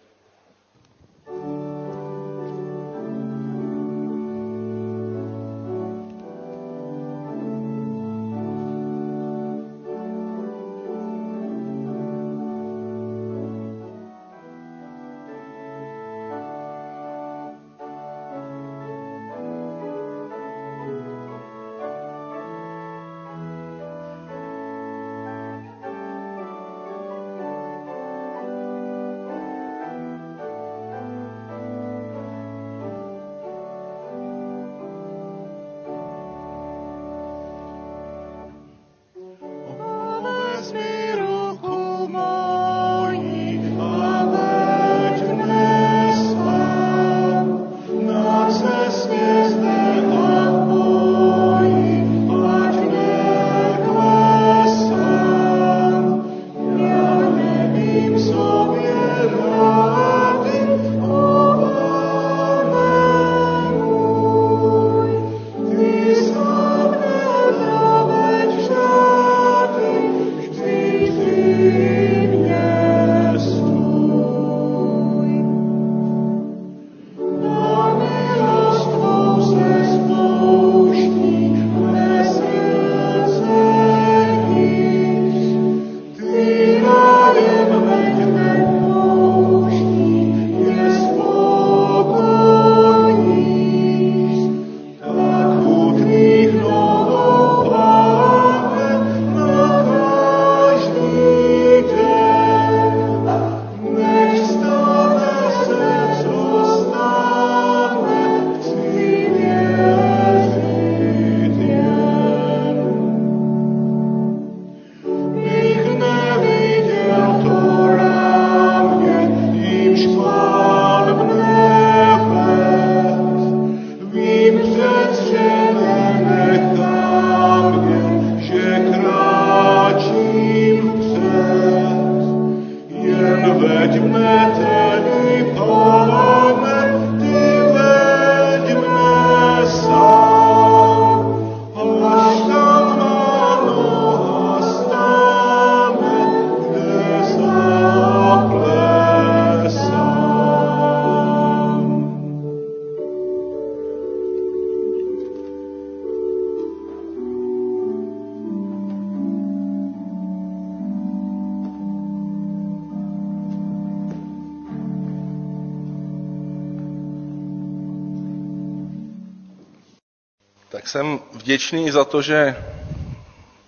[171.54, 172.56] vděčný za to, že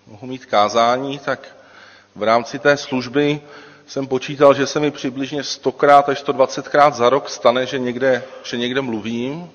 [0.08, 1.56] mohu mít kázání, tak
[2.16, 3.42] v rámci té služby
[3.88, 8.58] jsem počítal, že se mi přibližně 100krát až 120krát za rok stane, že někde, že
[8.58, 9.52] někde mluvím,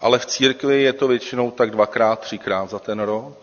[0.00, 3.36] ale v církvi je to většinou tak dvakrát, třikrát za ten rok.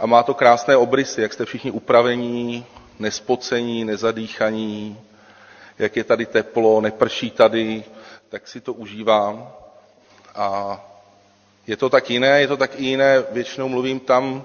[0.00, 2.66] A má to krásné obrysy, jak jste všichni upravení,
[2.98, 5.00] nespocení, nezadýchaní,
[5.78, 7.84] jak je tady teplo, neprší tady,
[8.28, 9.52] tak si to užívám.
[10.34, 10.80] A
[11.66, 14.44] je to tak jiné, je to tak i jiné, většinou mluvím tam,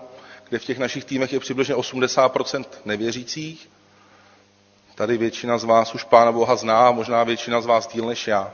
[0.49, 3.69] kde v těch našich týmech je přibližně 80% nevěřících.
[4.95, 8.53] Tady většina z vás už Pána Boha zná, možná většina z vás díl než já.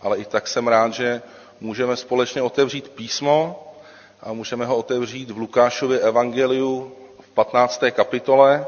[0.00, 1.22] Ale i tak jsem rád, že
[1.60, 3.64] můžeme společně otevřít písmo
[4.20, 7.82] a můžeme ho otevřít v Lukášově evangeliu v 15.
[7.90, 8.66] kapitole,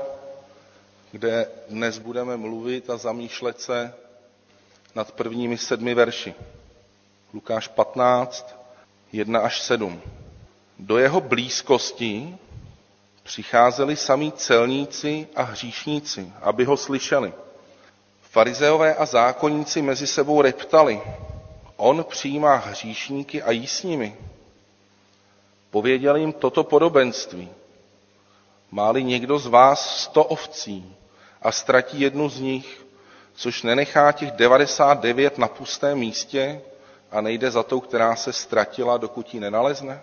[1.13, 3.95] kde dnes budeme mluvit a zamýšlet se
[4.95, 6.35] nad prvními sedmi verši.
[7.35, 8.60] Lukáš 15,
[9.13, 10.01] 1 až 7.
[10.79, 12.37] Do jeho blízkosti
[13.23, 17.33] přicházeli samí celníci a hříšníci, aby ho slyšeli.
[18.23, 21.03] Farizeové a zákonníci mezi sebou reptali.
[21.77, 24.17] On přijímá hříšníky a jí s nimi.
[25.71, 27.49] Pověděl jim toto podobenství.
[28.71, 30.97] Máli někdo z vás sto ovcí
[31.43, 32.87] a ztratí jednu z nich,
[33.35, 36.61] což nenechá těch 99 na pustém místě
[37.11, 40.03] a nejde za tou, která se ztratila, dokud ji nenalezne?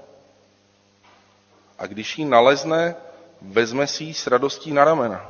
[1.80, 2.96] A když ji nalezne,
[3.42, 5.30] vezme si ji s radostí na ramena.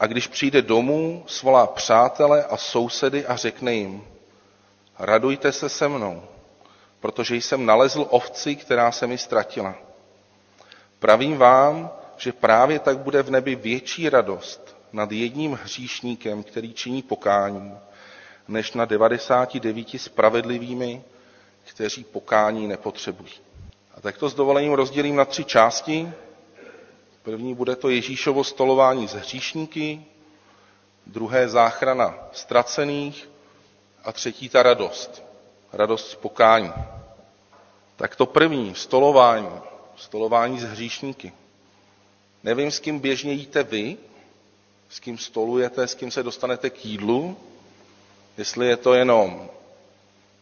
[0.00, 4.04] A když přijde domů, svolá přátele a sousedy a řekne jim,
[4.98, 6.22] radujte se se mnou,
[7.00, 9.74] protože jsem nalezl ovci, která se mi ztratila.
[10.98, 17.02] Pravím vám, že právě tak bude v nebi větší radost nad jedním hříšníkem, který činí
[17.02, 17.74] pokání,
[18.48, 21.02] než na 99 spravedlivými,
[21.64, 23.32] kteří pokání nepotřebují.
[23.94, 26.12] A tak to s dovolením rozdělím na tři části.
[27.22, 30.04] První bude to Ježíšovo stolování s hříšníky,
[31.06, 33.28] druhé záchrana ztracených
[34.04, 35.22] a třetí ta radost.
[35.72, 36.72] Radost z pokání.
[37.96, 39.48] Tak to první, stolování.
[39.96, 41.32] Stolování s hříšníky.
[42.44, 43.96] Nevím, s kým běžně jíte vy,
[44.88, 47.36] s kým stolujete, s kým se dostanete k jídlu,
[48.38, 49.48] jestli je to jenom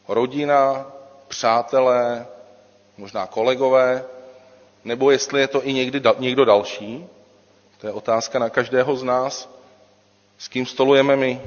[0.09, 0.87] rodina,
[1.29, 2.27] přátelé,
[2.97, 4.05] možná kolegové,
[4.85, 7.07] nebo jestli je to i někdy někdo další.
[7.81, 9.49] To je otázka na každého z nás.
[10.39, 11.41] S kým stolujeme my?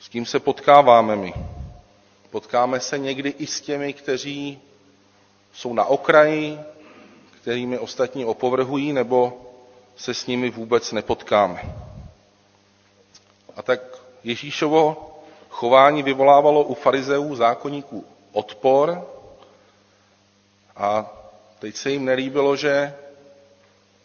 [0.00, 1.34] S kým se potkáváme my?
[2.30, 4.60] Potkáme se někdy i s těmi, kteří
[5.52, 6.58] jsou na okraji,
[7.42, 9.40] kterými ostatní opovrhují, nebo
[9.96, 11.62] se s nimi vůbec nepotkáme.
[13.56, 13.80] A tak
[14.24, 15.10] Ježíšovo
[15.50, 19.06] chování vyvolávalo u farizeů zákonníků odpor
[20.76, 21.12] a
[21.58, 22.94] teď se jim nelíbilo, že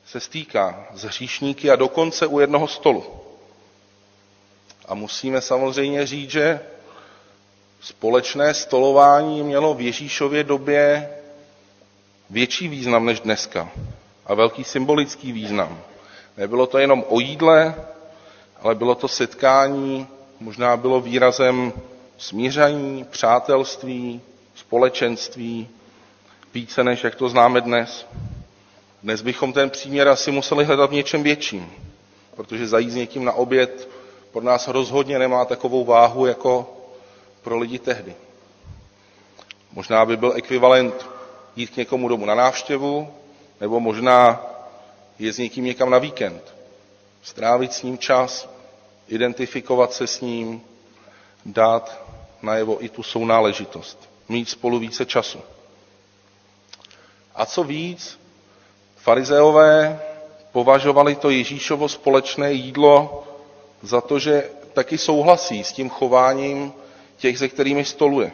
[0.05, 3.03] se stýká s hříšníky a dokonce u jednoho stolu.
[4.88, 6.59] A musíme samozřejmě říct, že
[7.82, 11.09] společné stolování mělo v Ježíšově době
[12.30, 13.70] větší význam než dneska
[14.26, 15.80] a velký symbolický význam.
[16.38, 17.76] Nebylo to jenom o jídle,
[18.62, 20.08] ale bylo to setkání,
[20.39, 21.74] možná bylo výrazem
[22.18, 24.22] smíření, přátelství,
[24.56, 25.68] společenství,
[26.53, 28.06] více než jak to známe dnes.
[29.03, 31.72] Dnes bychom ten příměr asi museli hledat v něčem větším,
[32.36, 33.89] protože zajít s někým na oběd
[34.32, 36.74] pro nás rozhodně nemá takovou váhu jako
[37.41, 38.16] pro lidi tehdy.
[39.74, 41.06] Možná by byl ekvivalent
[41.56, 43.08] jít k někomu domů na návštěvu,
[43.62, 44.41] nebo možná
[45.20, 46.55] je s někým někam na víkend.
[47.26, 48.49] Strávit s ním čas,
[49.07, 50.61] identifikovat se s ním,
[51.45, 52.01] dát
[52.41, 55.39] najevo i tu sounáležitost, mít spolu více času.
[57.36, 58.19] A co víc,
[58.97, 59.99] farizeové
[60.51, 63.23] považovali to Ježíšovo společné jídlo
[63.82, 66.73] za to, že taky souhlasí s tím chováním
[67.17, 68.32] těch, se kterými stoluje.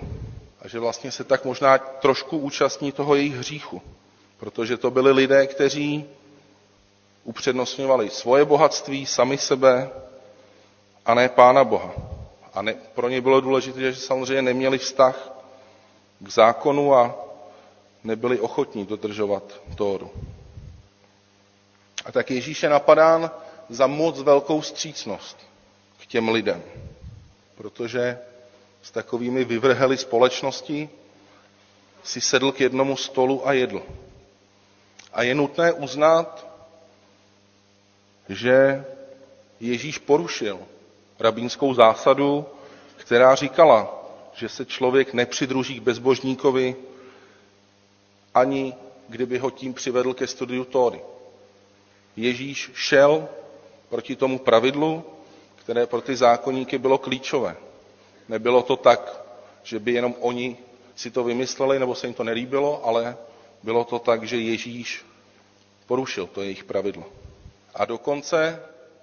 [0.61, 3.81] A že vlastně se tak možná trošku účastní toho jejich hříchu.
[4.37, 6.05] Protože to byli lidé, kteří
[7.23, 9.89] upřednostňovali svoje bohatství, sami sebe
[11.05, 11.93] a ne Pána Boha.
[12.53, 15.31] A ne, pro ně bylo důležité, že samozřejmě neměli vztah
[16.19, 17.15] k zákonu a
[18.03, 19.43] nebyli ochotní dodržovat
[19.75, 20.11] Tóru.
[22.05, 23.31] A tak Ježíš je napadán
[23.69, 25.37] za moc velkou střícnost
[26.03, 26.63] k těm lidem,
[27.55, 28.19] protože
[28.81, 30.89] s takovými vyvrheli společnosti
[32.03, 33.81] si sedl k jednomu stolu a jedl.
[35.13, 36.50] A je nutné uznat,
[38.29, 38.85] že
[39.59, 40.59] Ježíš porušil
[41.19, 42.45] rabínskou zásadu,
[42.97, 44.03] která říkala,
[44.33, 46.75] že se člověk nepřidruží k bezbožníkovi,
[48.33, 48.73] ani
[49.09, 51.01] kdyby ho tím přivedl ke studiu Tóry.
[52.15, 53.27] Ježíš šel
[53.89, 55.03] proti tomu pravidlu,
[55.55, 57.55] které pro ty zákonníky bylo klíčové.
[58.29, 59.21] Nebylo to tak,
[59.63, 60.57] že by jenom oni
[60.95, 63.17] si to vymysleli nebo se jim to nelíbilo, ale
[63.63, 65.05] bylo to tak, že Ježíš
[65.87, 67.03] porušil to jejich pravidlo.
[67.75, 68.59] A dokonce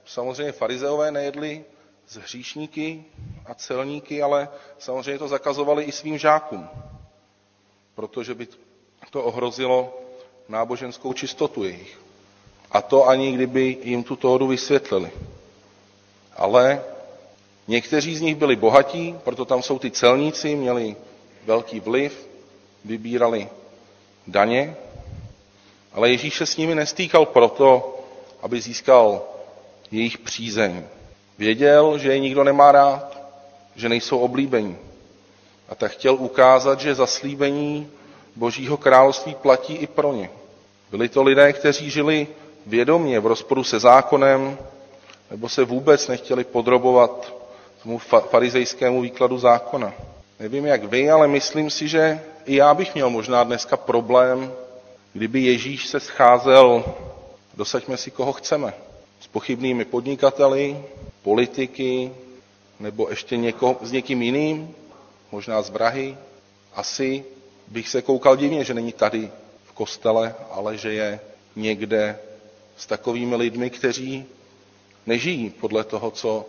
[0.07, 1.65] samozřejmě farizeové nejedli
[2.09, 3.05] z hříšníky
[3.47, 4.49] a celníky, ale
[4.79, 6.69] samozřejmě to zakazovali i svým žákům,
[7.95, 8.49] protože by
[9.11, 10.01] to ohrozilo
[10.49, 11.99] náboženskou čistotu jejich.
[12.71, 15.11] A to ani kdyby jim tu tóru vysvětlili.
[16.37, 16.83] Ale
[17.69, 20.97] někteří z nich byli bohatí, proto tam jsou ty celníci, měli
[21.45, 22.29] velký vliv,
[22.85, 23.49] vybírali
[24.27, 24.77] daně,
[25.93, 27.98] ale Ježíš se s nimi nestýkal proto,
[28.43, 29.23] aby získal
[29.91, 30.83] jejich přízeň.
[31.39, 33.19] Věděl, že je nikdo nemá rád,
[33.77, 34.77] že nejsou oblíbení.
[35.69, 37.91] A tak chtěl ukázat, že zaslíbení
[38.37, 40.31] Božího království platí i pro ně.
[40.91, 42.27] Byli to lidé, kteří žili
[42.67, 44.59] vědomě v rozporu se zákonem,
[45.31, 47.33] nebo se vůbec nechtěli podrobovat
[47.83, 47.99] tomu
[48.31, 49.93] farizejskému výkladu zákona.
[50.41, 54.53] Nevím jak vy, ale myslím si, že i já bych měl možná dneska problém,
[55.13, 56.85] kdyby Ježíš se scházel,
[57.59, 58.71] dosaďme si koho chceme,
[59.21, 60.79] s pochybnými podnikateli,
[61.23, 62.11] politiky,
[62.81, 64.75] nebo ještě něko, s někým jiným,
[65.33, 66.17] možná z Brahy,
[66.75, 67.25] asi
[67.69, 69.31] bych se koukal divně, že není tady
[69.65, 71.21] v kostele, ale že je
[71.57, 72.19] někde
[72.77, 74.25] s takovými lidmi, kteří
[75.07, 76.45] nežijí podle toho, co,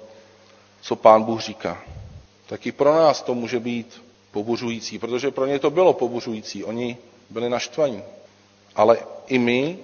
[0.82, 1.82] co pán Bůh říká.
[2.48, 4.02] Tak i pro nás to může být
[4.32, 6.64] pobuřující, protože pro ně to bylo pobuřující.
[6.64, 6.98] Oni
[7.30, 8.04] byli naštvaní.
[8.76, 8.98] Ale
[9.28, 9.78] i my,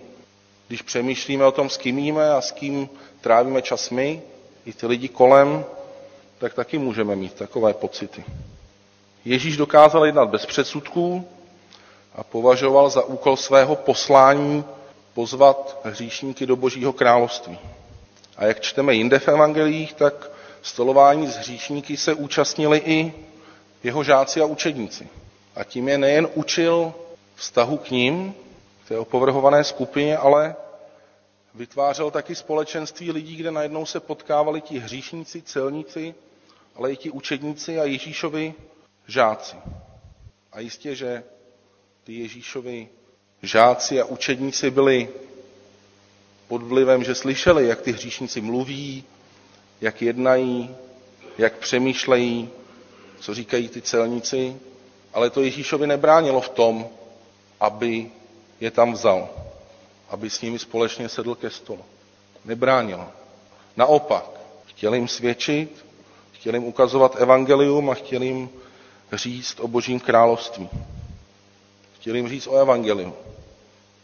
[0.68, 2.89] když přemýšlíme o tom, s kým jíme a s kým
[3.22, 4.22] trávíme čas my,
[4.66, 5.66] i ty lidi kolem,
[6.38, 8.24] tak taky můžeme mít takové pocity.
[9.26, 11.28] Ježíš dokázal jednat bez předsudků
[12.16, 14.63] a považoval za úkol svého poslání
[15.13, 17.59] pozvat hříšníky do božího království.
[18.38, 23.13] A jak čteme jinde v evangelích, tak stolování s hříšníky se účastnili i
[23.84, 25.07] jeho žáci a učedníci.
[25.55, 26.93] A tím je nejen učil
[27.36, 28.34] vztahu k ním,
[28.88, 30.56] té opovrhované skupině, ale
[31.56, 36.16] vytvářel taky společenství lidí, kde najednou se potkávali ti hříšníci, celníci,
[36.76, 38.54] ale i ti učedníci a Ježíšovi
[39.08, 39.56] žáci.
[40.52, 41.24] A jistě, že
[42.04, 42.88] ty Ježíšovi
[43.42, 45.10] žáci a učedníci byli
[46.48, 49.04] pod vlivem, že slyšeli, jak ty hříšníci mluví,
[49.82, 50.76] jak jednají,
[51.38, 52.50] jak přemýšlejí,
[53.20, 54.56] co říkají ty celníci,
[55.14, 56.88] ale to Ježíšovi nebránilo v tom,
[57.60, 58.12] aby
[58.60, 59.30] je tam vzal,
[60.10, 61.86] aby s nimi společně sedl ke stolu.
[62.45, 63.08] Nebránilo.
[63.78, 64.26] Naopak,
[64.66, 65.86] chtěl jim svědčit,
[66.32, 68.49] chtěl jim ukazovat evangelium a chtěl jim
[69.14, 70.70] říct o božím království.
[71.95, 73.14] Chtěl jim říct o evangeliu.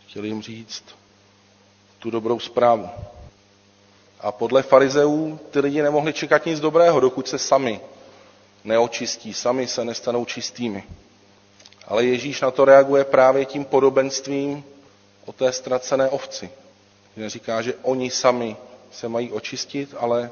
[0.07, 0.83] Chtěl jim říct
[1.99, 2.89] tu dobrou zprávu.
[4.19, 7.81] A podle farizeů ty lidi nemohli čekat nic dobrého, dokud se sami
[8.63, 10.83] neočistí, sami se nestanou čistými.
[11.91, 14.63] Ale Ježíš na to reaguje právě tím podobenstvím
[15.25, 16.49] o té ztracené ovci.
[17.17, 18.57] Že říká, že oni sami
[18.91, 20.31] se mají očistit, ale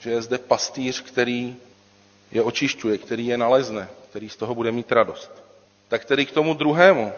[0.00, 1.56] že je zde pastýř, který
[2.32, 5.30] je očišťuje, který je nalezne, který z toho bude mít radost.
[5.88, 7.12] Tak tedy k tomu druhému,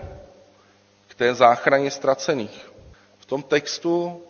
[1.09, 2.71] k té záchraně ztracených.
[3.19, 4.23] V tom textu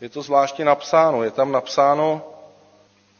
[0.00, 1.22] je to zvláště napsáno.
[1.24, 2.22] Je tam napsáno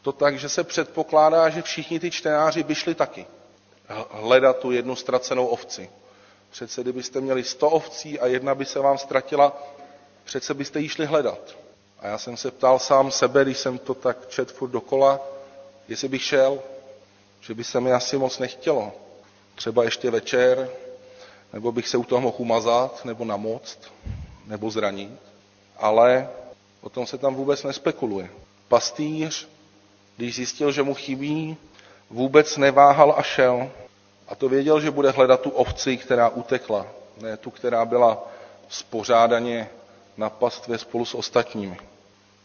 [0.01, 3.25] to tak, že se předpokládá, že všichni ty čtenáři by šli taky
[4.11, 5.89] hledat tu jednu ztracenou ovci.
[6.49, 9.63] Přece kdybyste měli sto ovcí a jedna by se vám ztratila,
[10.23, 11.39] přece byste ji šli hledat.
[11.99, 15.19] A já jsem se ptal sám sebe, když jsem to tak čet furt dokola,
[15.87, 16.59] jestli bych šel,
[17.41, 18.91] že by se mi asi moc nechtělo.
[19.55, 20.69] Třeba ještě večer,
[21.53, 23.79] nebo bych se u toho mohl umazat, nebo namoct,
[24.45, 25.11] nebo zranit.
[25.77, 26.29] Ale
[26.81, 28.29] o tom se tam vůbec nespekuluje.
[28.67, 29.47] Pastýř,
[30.17, 31.57] když zjistil, že mu chybí,
[32.09, 33.69] vůbec neváhal a šel.
[34.27, 36.85] A to věděl, že bude hledat tu ovci, která utekla,
[37.21, 38.27] ne tu, která byla
[38.69, 39.69] spořádaně
[40.17, 41.77] na pastvě spolu s ostatními.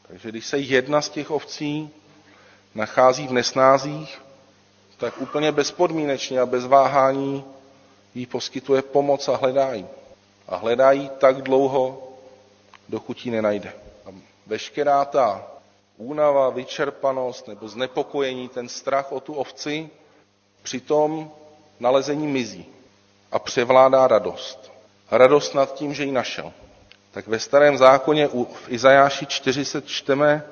[0.08, 1.90] Takže když se jedna z těch ovcí
[2.74, 4.22] nachází v nesnázích,
[4.98, 7.44] tak úplně bezpodmínečně a bez váhání
[8.14, 9.86] jí poskytuje pomoc a hledá jí.
[10.48, 12.08] A hledá jí tak dlouho,
[12.88, 13.72] dokud ji nenajde.
[14.06, 14.08] A
[14.46, 15.51] veškerá ta
[16.06, 19.90] únava, vyčerpanost nebo znepokojení, ten strach o tu ovci,
[20.62, 21.30] přitom
[21.80, 22.66] nalezení mizí
[23.32, 24.72] a převládá radost.
[25.10, 26.52] Radost nad tím, že ji našel.
[27.10, 30.42] Tak ve starém zákoně v Izajáši 40 čteme,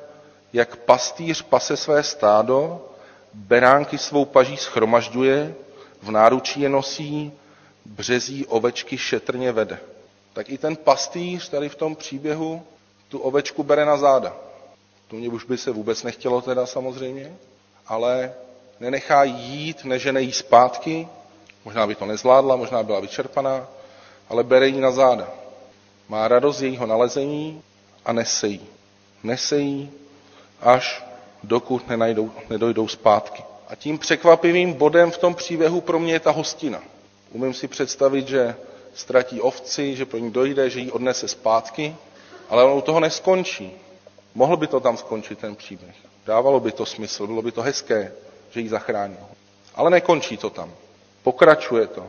[0.52, 2.84] jak pastýř pase své stádo,
[3.34, 5.54] beránky svou paží schromažďuje,
[6.02, 7.32] v náručí je nosí,
[7.84, 9.78] březí ovečky šetrně vede.
[10.32, 12.62] Tak i ten pastýř tady v tom příběhu
[13.08, 14.36] tu ovečku bere na záda.
[15.10, 17.32] To mě už by se vůbec nechtělo teda samozřejmě,
[17.86, 18.32] ale
[18.80, 21.08] nenechá jít, nežene jí zpátky,
[21.64, 23.66] možná by to nezvládla, možná byla vyčerpaná,
[24.28, 25.28] ale bere ji na záda.
[26.08, 27.62] Má radost jejího nalezení
[28.04, 28.66] a nese jí.
[29.22, 29.90] Nese jí,
[30.60, 31.04] až
[31.42, 33.42] dokud nenajdou, nedojdou zpátky.
[33.68, 36.82] A tím překvapivým bodem v tom příběhu pro mě je ta hostina.
[37.32, 38.56] Umím si představit, že
[38.94, 41.96] ztratí ovci, že pro ní dojde, že ji odnese zpátky,
[42.48, 43.72] ale ono u toho neskončí.
[44.34, 45.94] Mohl by to tam skončit, ten příběh.
[46.26, 48.12] Dávalo by to smysl, bylo by to hezké,
[48.50, 49.26] že ji zachránil.
[49.74, 50.72] Ale nekončí to tam.
[51.22, 52.06] Pokračuje to.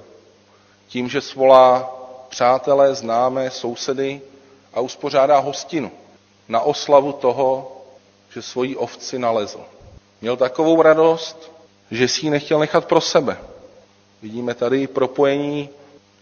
[0.87, 1.95] Tím, že svolá
[2.29, 4.21] přátelé, známé, sousedy
[4.73, 5.91] a uspořádá hostinu
[6.47, 7.77] na oslavu toho,
[8.33, 9.59] že svoji ovci nalezl.
[10.21, 11.51] Měl takovou radost,
[11.91, 13.37] že si ji nechtěl nechat pro sebe.
[14.21, 15.69] Vidíme tady propojení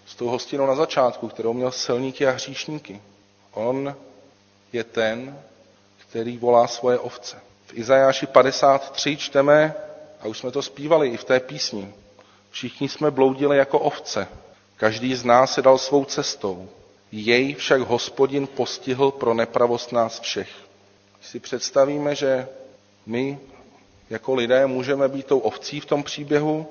[0.06, 3.02] s tou hostinou na začátku, kterou měl silníky a hříšníky.
[3.54, 3.96] On
[4.74, 5.40] je ten,
[6.10, 7.42] který volá svoje ovce.
[7.66, 9.74] V Izajáši 53 čteme,
[10.22, 11.94] a už jsme to zpívali i v té písni,
[12.52, 14.28] všichni jsme bloudili jako ovce,
[14.78, 16.70] každý z nás se dal svou cestou,
[17.12, 20.50] jej však hospodin postihl pro nepravost nás všech.
[21.18, 22.48] Když si představíme, že
[23.06, 23.40] my
[24.10, 26.68] jako lidé můžeme být tou ovcí v tom příběhu,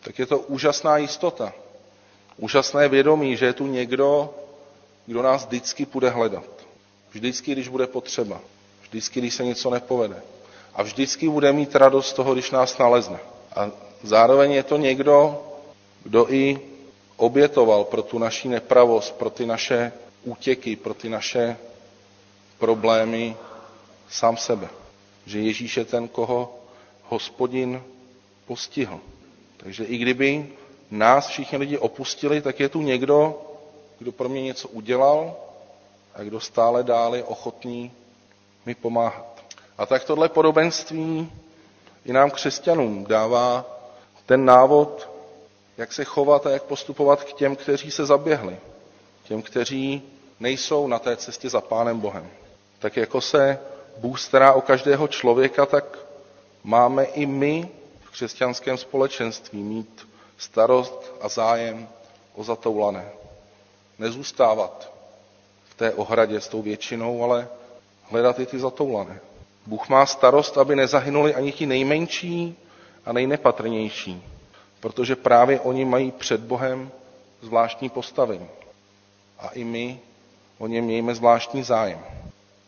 [0.00, 1.52] tak je to úžasná jistota.
[2.36, 4.34] Úžasné vědomí, že je tu někdo,
[5.06, 6.44] kdo nás vždycky bude hledat.
[7.10, 8.40] Vždycky, když bude potřeba.
[8.90, 10.22] Vždycky, když se něco nepovede.
[10.74, 13.18] A vždycky bude mít radost z toho, když nás nalezne.
[13.56, 13.70] A
[14.02, 15.42] zároveň je to někdo,
[16.02, 16.60] kdo i
[17.16, 19.92] obětoval pro tu naši nepravost, pro ty naše
[20.24, 21.56] útěky, pro ty naše
[22.58, 23.36] problémy
[24.08, 24.68] sám sebe.
[25.26, 26.54] Že Ježíš je ten, koho
[27.08, 27.82] hospodin
[28.46, 29.00] postihl.
[29.56, 30.48] Takže i kdyby
[30.90, 33.42] nás všichni lidi opustili, tak je tu někdo,
[33.98, 35.36] kdo pro mě něco udělal
[36.14, 37.92] a kdo stále dále je ochotný
[38.66, 39.44] mi pomáhat.
[39.78, 41.32] A tak tohle podobenství
[42.04, 43.64] i nám křesťanům dává
[44.26, 45.10] ten návod,
[45.76, 48.56] jak se chovat a jak postupovat k těm, kteří se zaběhli.
[49.24, 50.02] Těm, kteří
[50.40, 52.30] nejsou na té cestě za Pánem Bohem.
[52.78, 53.58] Tak jako se
[53.96, 55.98] Bůh stará o každého člověka, tak
[56.64, 57.68] máme i my
[58.04, 60.08] v křesťanském společenství mít
[60.38, 61.88] starost a zájem
[62.34, 63.08] o zatoulané.
[63.98, 64.92] Nezůstávat
[65.64, 67.48] v té ohradě s tou většinou, ale
[68.10, 69.20] hledat i ty zatoulané.
[69.66, 72.56] Bůh má starost, aby nezahynuli ani ti nejmenší
[73.06, 74.22] a nejnepatrnější,
[74.80, 76.90] protože právě oni mají před Bohem
[77.42, 78.48] zvláštní postavení.
[79.38, 80.00] A i my
[80.58, 82.00] o ně mějme zvláštní zájem.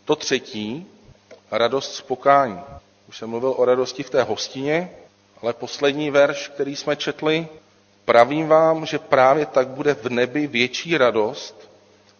[0.05, 0.87] To třetí,
[1.51, 2.61] radost z pokání.
[3.09, 4.91] Už jsem mluvil o radosti v té hostině,
[5.43, 7.49] ale poslední verš, který jsme četli,
[8.05, 11.71] pravím vám, že právě tak bude v nebi větší radost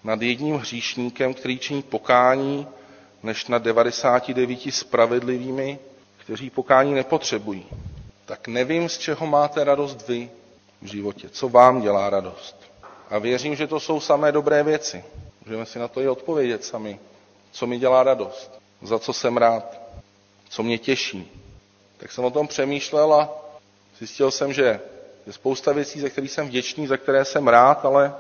[0.05, 2.67] nad jedním hříšníkem, který činí pokání,
[3.23, 5.79] než nad 99 spravedlivými,
[6.19, 7.67] kteří pokání nepotřebují.
[8.25, 10.31] Tak nevím, z čeho máte radost vy
[10.83, 12.57] v životě, co vám dělá radost.
[13.11, 15.05] A věřím, že to jsou samé dobré věci.
[15.47, 16.99] Můžeme si na to i odpovědět sami.
[17.53, 18.61] Co mi dělá radost?
[18.83, 19.81] Za co jsem rád?
[20.49, 21.43] Co mě těší?
[21.97, 23.31] Tak jsem o tom přemýšlel a
[23.99, 24.81] zjistil jsem, že
[25.27, 28.15] je spousta věcí, ze kterých jsem vděčný, za které jsem rád, ale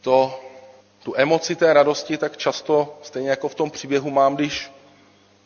[0.00, 0.40] to,
[1.04, 4.72] tu emoci té radosti tak často, stejně jako v tom příběhu mám, když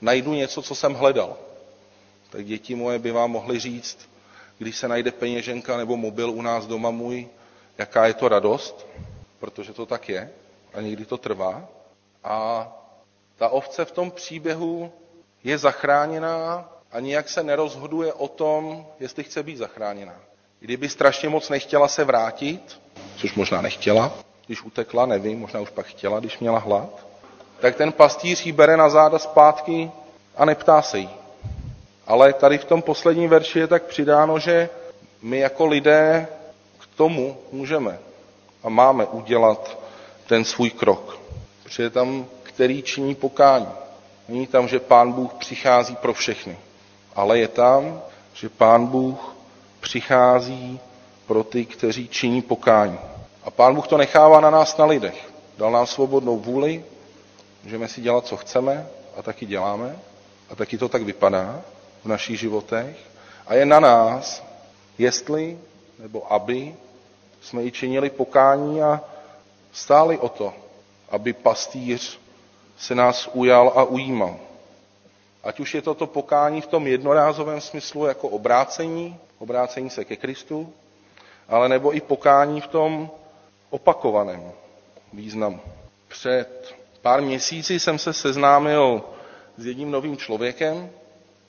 [0.00, 1.36] najdu něco, co jsem hledal.
[2.30, 4.08] Tak děti moje by vám mohly říct,
[4.58, 7.28] když se najde peněženka nebo mobil u nás doma můj,
[7.78, 8.86] jaká je to radost,
[9.38, 10.30] protože to tak je
[10.74, 11.68] a někdy to trvá.
[12.24, 12.68] A
[13.36, 14.92] ta ovce v tom příběhu
[15.44, 20.14] je zachráněná a nijak se nerozhoduje o tom, jestli chce být zachráněná.
[20.60, 22.80] Kdyby strašně moc nechtěla se vrátit,
[23.16, 27.06] což možná nechtěla, když utekla, nevím, možná už pak chtěla, když měla hlad,
[27.60, 29.90] tak ten pastýř ji bere na záda zpátky
[30.36, 31.10] a neptá se jí.
[32.06, 34.68] Ale tady v tom posledním verši je tak přidáno, že
[35.22, 36.26] my jako lidé
[36.78, 37.98] k tomu můžeme
[38.62, 39.78] a máme udělat
[40.26, 41.18] ten svůj krok.
[41.62, 43.68] Protože je tam, který činí pokání.
[44.28, 46.56] Není tam, že pán Bůh přichází pro všechny,
[47.14, 48.00] ale je tam,
[48.34, 49.34] že pán Bůh
[49.80, 50.80] přichází
[51.26, 52.98] pro ty, kteří činí pokání.
[53.48, 55.30] A pán Bůh to nechává na nás, na lidech.
[55.58, 56.84] Dal nám svobodnou vůli,
[57.64, 58.86] můžeme si dělat, co chceme,
[59.16, 59.98] a taky děláme,
[60.50, 61.60] a taky to tak vypadá
[62.04, 62.96] v našich životech.
[63.46, 64.44] A je na nás,
[64.98, 65.58] jestli
[65.98, 66.74] nebo aby
[67.40, 69.00] jsme i činili pokání a
[69.72, 70.54] stáli o to,
[71.10, 72.20] aby pastýř
[72.78, 74.36] se nás ujal a ujímal.
[75.44, 80.72] Ať už je toto pokání v tom jednorázovém smyslu jako obrácení, obrácení se ke Kristu,
[81.48, 83.10] ale nebo i pokání v tom
[83.70, 84.52] opakovaném
[85.12, 85.60] významu.
[86.08, 89.02] Před pár měsíci jsem se seznámil
[89.56, 90.90] s jedním novým člověkem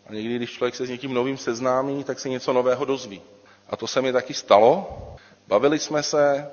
[0.09, 3.21] a někdy, když člověk se s někým novým seznámí, tak se něco nového dozví.
[3.69, 4.97] A to se mi taky stalo.
[5.47, 6.49] Bavili jsme se,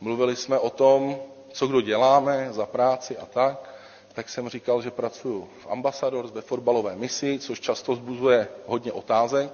[0.00, 1.16] mluvili jsme o tom,
[1.52, 3.70] co kdo děláme za práci a tak.
[4.14, 9.50] Tak jsem říkal, že pracuji v Ambassadors ve fotbalové misi, což často zbuzuje hodně otázek.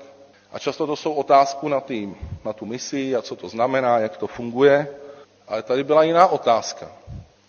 [0.53, 4.17] A často to jsou otázky na, tým, na tu misi a co to znamená, jak
[4.17, 4.89] to funguje.
[5.49, 6.89] Ale tady byla jiná otázka.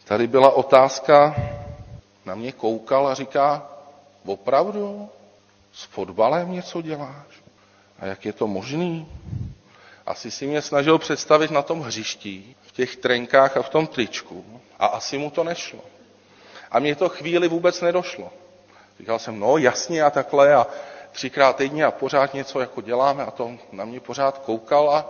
[0.05, 1.35] Tady byla otázka,
[2.25, 3.67] na mě koukal a říká,
[4.25, 5.09] opravdu
[5.73, 7.25] s fotbalem něco děláš?
[7.99, 9.07] A jak je to možný?
[10.05, 14.45] Asi si mě snažil představit na tom hřišti, v těch trenkách a v tom tričku.
[14.79, 15.79] A asi mu to nešlo.
[16.71, 18.29] A mně to chvíli vůbec nedošlo.
[18.99, 20.67] Říkal jsem, no jasně a takhle a
[21.11, 25.05] třikrát týdně a pořád něco jako děláme a to na mě pořád koukal a,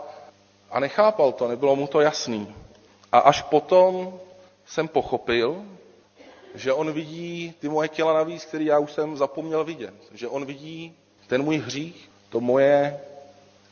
[0.72, 2.56] a nechápal to, nebylo mu to jasný.
[3.12, 4.20] A až potom
[4.66, 5.62] jsem pochopil,
[6.56, 9.94] že on vidí ty moje těla navíc, které já už jsem zapomněl vidět.
[10.14, 10.94] Že on vidí
[11.28, 13.00] ten můj hřích, to moje,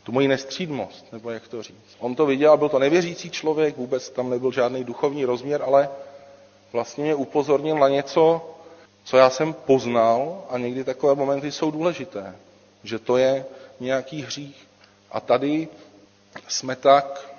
[0.03, 1.95] tu moji nestřídmost, nebo jak to říct.
[1.99, 5.89] On to viděl, byl to nevěřící člověk, vůbec tam nebyl žádný duchovní rozměr, ale
[6.73, 8.49] vlastně mě upozornil na něco,
[9.03, 12.35] co já jsem poznal a někdy takové momenty jsou důležité,
[12.83, 13.45] že to je
[13.79, 14.67] nějaký hřích.
[15.11, 15.67] A tady
[16.47, 17.36] jsme tak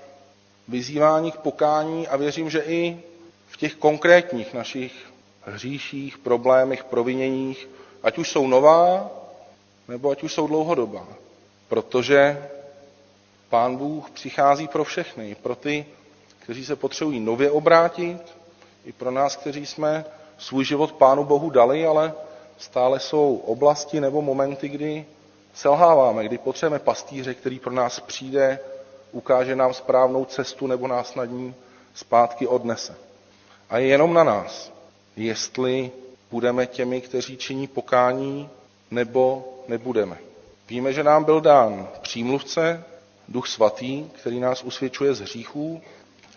[0.69, 3.01] vyzýváni k pokání a věřím, že i
[3.49, 4.93] v těch konkrétních našich
[5.43, 7.69] hříších, problémech, proviněních,
[8.03, 9.11] ať už jsou nová,
[9.89, 11.07] nebo ať už jsou dlouhodobá.
[11.69, 12.49] Protože
[13.49, 15.87] Pán Bůh přichází pro všechny, pro ty,
[16.39, 18.19] kteří se potřebují nově obrátit,
[18.85, 20.05] i pro nás, kteří jsme
[20.39, 22.13] svůj život Pánu Bohu dali, ale
[22.59, 25.07] stále jsou oblasti nebo momenty, kdy
[25.55, 28.59] selháváme, kdy potřebujeme pastýře, který pro nás přijde,
[29.13, 31.55] ukáže nám správnou cestu nebo nás nad ní
[31.95, 32.97] zpátky odnese.
[33.71, 34.73] A je jenom na nás,
[35.17, 35.91] jestli
[36.31, 38.49] budeme těmi, kteří činí pokání,
[38.91, 40.19] nebo nebudeme.
[40.69, 42.85] Víme, že nám byl dán přímluvce,
[43.29, 45.83] duch svatý, který nás usvědčuje z hříchů.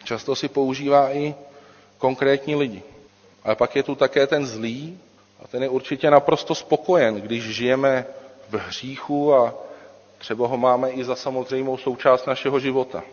[0.03, 1.36] Často si používá i
[1.97, 2.84] konkrétní lidi.
[3.43, 4.99] Ale pak je tu také ten zlý
[5.43, 8.05] a ten je určitě naprosto spokojen, když žijeme
[8.49, 9.53] v hříchu a
[10.22, 13.03] třeba ho máme i za samozřejmou součást našeho života.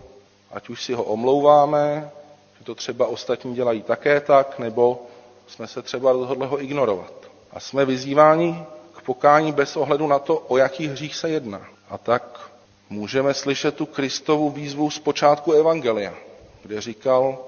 [0.51, 2.11] Ať už si ho omlouváme,
[2.59, 5.03] že to třeba ostatní dělají také tak, nebo
[5.47, 7.13] jsme se třeba rozhodli ho ignorovat.
[7.53, 8.65] A jsme vyzýváni
[8.97, 11.67] k pokání bez ohledu na to, o jaký hřích se jedná.
[11.91, 12.51] A tak
[12.91, 16.15] můžeme slyšet tu Kristovu výzvu z počátku Evangelia,
[16.63, 17.39] kde říkal,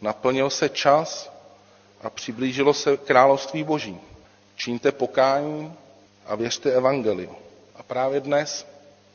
[0.00, 1.32] naplnil se čas
[2.02, 4.00] a přiblížilo se království boží.
[4.56, 5.72] Čiňte pokání
[6.26, 7.36] a věřte Evangeliu.
[7.76, 8.66] A právě dnes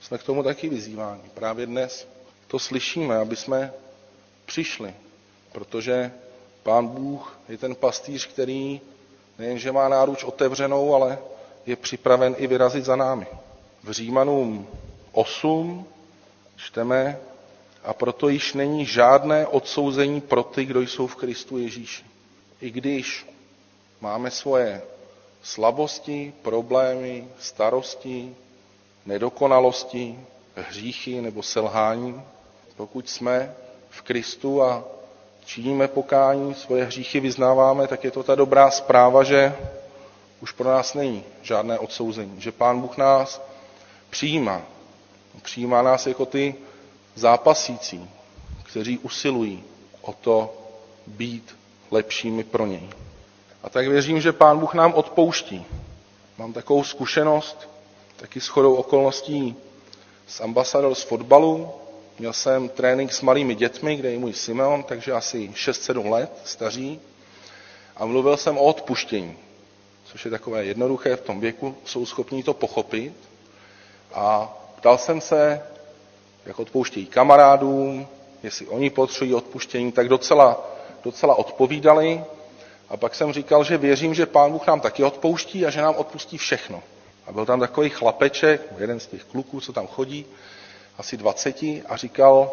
[0.02, 1.22] jsme k tomu taky vyzýváni.
[1.34, 2.08] Právě dnes
[2.48, 3.74] to slyšíme, aby jsme
[4.46, 4.94] přišli,
[5.52, 6.12] protože
[6.64, 8.82] Pán Bůh je ten pastýř, který
[9.40, 11.20] nejenže má náruč otevřenou, ale
[11.66, 13.28] je připraven i vyrazit za námi.
[13.84, 14.68] V Římanům
[15.12, 15.86] 8
[16.56, 17.20] čteme,
[17.84, 22.04] a proto již není žádné odsouzení pro ty, kdo jsou v Kristu Ježíši.
[22.62, 23.28] I když
[24.02, 24.82] máme svoje
[25.44, 28.36] slabosti, problémy, starosti,
[29.06, 30.20] nedokonalosti,
[30.56, 32.22] hříchy nebo selhání,
[32.78, 33.56] pokud jsme
[33.90, 34.84] v Kristu a
[35.46, 39.56] činíme pokání, svoje hříchy vyznáváme, tak je to ta dobrá zpráva, že
[40.42, 43.42] už pro nás není žádné odsouzení, že Pán Bůh nás
[44.10, 44.62] přijímá.
[45.42, 46.56] Přijímá nás jako ty
[47.16, 48.10] zápasící,
[48.64, 49.64] kteří usilují
[50.02, 50.54] o to
[51.08, 51.56] být
[51.92, 52.90] lepšími pro něj.
[53.64, 55.66] A tak věřím, že Pán Bůh nám odpouští.
[56.38, 57.70] Mám takovou zkušenost,
[58.22, 59.56] taky s chodou okolností
[60.28, 61.70] s ambasador z fotbalu.
[62.20, 67.00] Měl jsem trénink s malými dětmi, kde je můj Simeon, takže asi 6-7 let staří.
[67.98, 69.38] A mluvil jsem o odpuštění,
[70.06, 73.14] což je takové jednoduché, v tom věku jsou schopní to pochopit.
[74.14, 75.62] A ptal jsem se,
[76.46, 78.08] jak odpouštějí kamarádům,
[78.44, 80.70] jestli oni potřebují odpuštění, tak docela,
[81.04, 82.24] docela odpovídali.
[82.90, 85.96] A pak jsem říkal, že věřím, že Pán Bůh nám taky odpouští a že nám
[85.96, 86.84] odpustí všechno.
[87.32, 90.26] A byl tam takový chlapeček, jeden z těch kluků, co tam chodí,
[90.98, 92.52] asi 20, a říkal,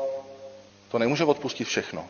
[0.90, 2.04] to nemůže odpustit všechno.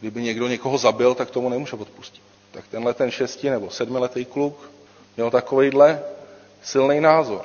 [0.00, 2.22] Kdyby někdo někoho zabil, tak tomu nemůže odpustit.
[2.50, 4.70] Tak tenhle ten šesti nebo sedmiletý kluk
[5.16, 6.02] měl takovýhle
[6.62, 7.44] silný názor.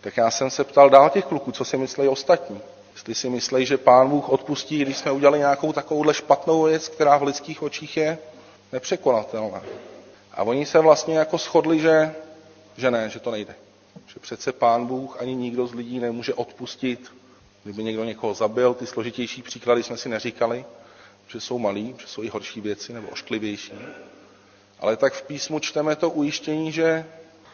[0.00, 2.60] Tak já jsem se ptal dál těch kluků, co si myslí ostatní.
[2.92, 7.16] Jestli si myslí, že pán Bůh odpustí, když jsme udělali nějakou takovouhle špatnou věc, která
[7.16, 8.18] v lidských očích je
[8.72, 9.62] nepřekonatelná.
[10.32, 12.14] A oni se vlastně jako shodli, že,
[12.76, 13.54] že ne, že to nejde.
[14.14, 17.12] Že přece pán Bůh ani nikdo z lidí nemůže odpustit,
[17.64, 18.74] kdyby někdo někoho zabil.
[18.74, 20.64] Ty složitější příklady jsme si neříkali,
[21.28, 23.72] že jsou malí, že jsou i horší věci nebo ošklivější.
[24.80, 27.06] Ale tak v písmu čteme to ujištění, že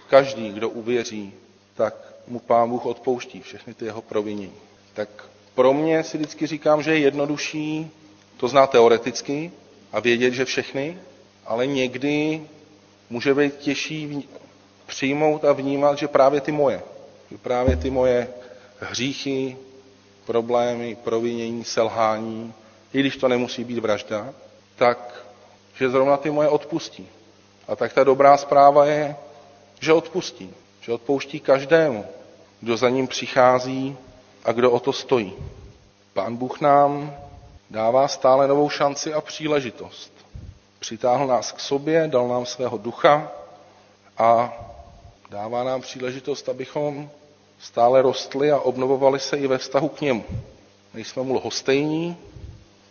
[0.08, 1.32] každý, kdo uvěří,
[1.74, 1.94] tak
[2.26, 4.52] mu pán Bůh odpouští všechny ty jeho provinění.
[4.94, 5.08] Tak
[5.54, 7.90] pro mě si vždycky říkám, že je jednodušší
[8.36, 9.52] to znát teoreticky
[9.92, 10.98] a vědět, že všechny,
[11.46, 12.42] ale někdy
[13.10, 14.28] může být těžší
[14.90, 16.82] přijmout a vnímat, že právě ty moje,
[17.30, 18.28] že právě ty moje
[18.80, 19.56] hříchy,
[20.26, 22.54] problémy, provinění, selhání,
[22.92, 24.34] i když to nemusí být vražda,
[24.76, 25.24] tak
[25.78, 27.08] že zrovna ty moje odpustí.
[27.68, 29.16] A tak ta dobrá zpráva je,
[29.80, 30.54] že odpustí.
[30.80, 32.04] Že odpouští každému,
[32.60, 33.96] kdo za ním přichází
[34.44, 35.32] a kdo o to stojí.
[36.12, 37.16] Pán Bůh nám
[37.70, 40.12] dává stále novou šanci a příležitost.
[40.78, 43.32] Přitáhl nás k sobě, dal nám svého ducha
[44.18, 44.52] a
[45.30, 47.10] dává nám příležitost, abychom
[47.60, 50.24] stále rostli a obnovovali se i ve vztahu k němu.
[50.94, 52.16] Nejsme mu lhostejní,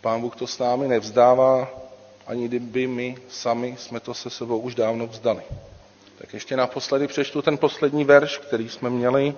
[0.00, 1.68] pán Bůh to s námi nevzdává,
[2.26, 5.42] ani kdyby my sami jsme to se sebou už dávno vzdali.
[6.18, 9.34] Tak ještě naposledy přečtu ten poslední verš, který jsme měli.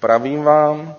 [0.00, 0.94] Pravím vám,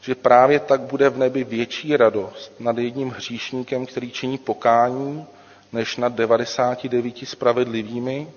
[0.00, 5.26] že právě tak bude v nebi větší radost nad jedním hříšníkem, který činí pokání,
[5.72, 8.28] než nad 99 spravedlivými,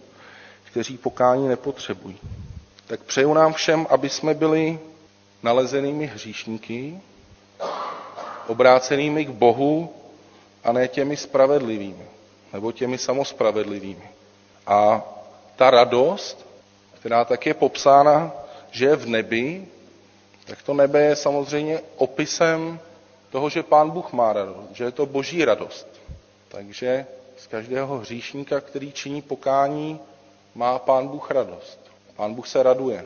[0.72, 2.18] kteří pokání nepotřebují.
[2.88, 4.80] Tak přeju nám všem, aby jsme byli
[5.44, 7.00] nalezenými hříšníky,
[8.48, 9.94] obrácenými k Bohu
[10.64, 12.06] a ne těmi spravedlivými.
[12.54, 14.10] nebo těmi samospravedlivými.
[14.68, 15.02] A
[15.56, 16.46] ta radost,
[17.00, 18.32] která tak je popsána,
[18.72, 19.68] že je v nebi,
[20.46, 22.80] tak to nebe je samozřejmě opisem
[23.30, 25.88] toho, že Pán Bůh má radost, že je to boží radost.
[26.48, 27.06] Takže
[27.38, 30.00] z každého hříšníka, který činí pokání,
[30.56, 31.80] má Pán Bůh radost.
[32.16, 33.06] Pán Bůh se raduje.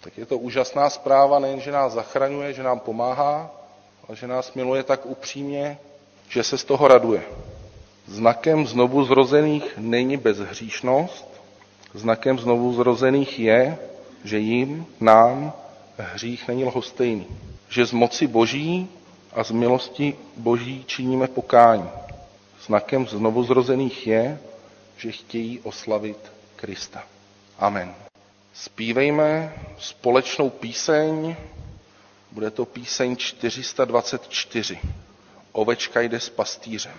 [0.00, 3.50] Tak je to úžasná zpráva, nejen, že nás zachraňuje, že nám pomáhá,
[4.08, 5.78] ale že nás miluje tak upřímně,
[6.28, 7.22] že se z toho raduje.
[8.06, 11.26] Znakem znovu zrozených není bezhříšnost,
[11.94, 13.78] znakem znovu zrozených je,
[14.24, 15.52] že jim, nám,
[15.98, 17.26] hřích není lhostejný.
[17.68, 18.88] Že z moci boží
[19.32, 21.88] a z milosti boží činíme pokání.
[22.66, 24.38] Znakem znovu zrozených je,
[24.96, 27.02] že chtějí oslavit Krista.
[27.58, 27.94] Amen.
[28.54, 31.36] Spívejme společnou píseň,
[32.32, 34.78] bude to píseň 424.
[35.52, 36.94] Ovečka jde s pastýřem.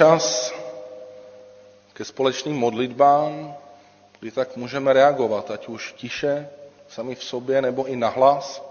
[0.00, 0.52] Čas
[1.92, 3.54] ke společným modlitbám,
[4.20, 6.48] kdy tak můžeme reagovat, ať už tiše,
[6.88, 8.64] sami v sobě, nebo i nahlas.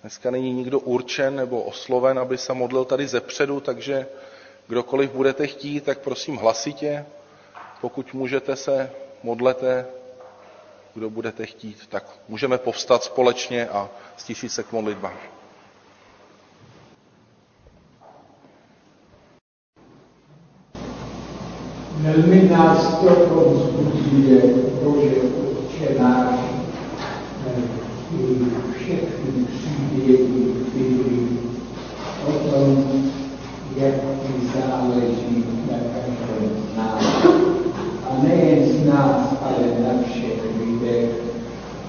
[0.00, 4.06] Dneska není nikdo určen nebo osloven, aby se modlil tady zepředu, takže
[4.68, 7.06] kdokoliv budete chtít, tak prosím hlasitě.
[7.80, 8.90] Pokud můžete se,
[9.22, 9.86] modlete,
[10.94, 15.37] kdo budete chtít, tak můžeme povstat společně a stišit se k modlitbám.
[22.00, 24.42] Velmi nás to povzbuzuje,
[24.84, 25.10] Bože,
[25.58, 26.38] Otče náš,
[28.14, 28.38] i
[28.76, 30.26] všechny příběhy
[30.74, 31.38] Biblii
[32.26, 32.84] o tom,
[33.76, 37.26] jak ti záleží na každém z nás.
[38.10, 41.10] A nejen z nás, ale na všech lidech,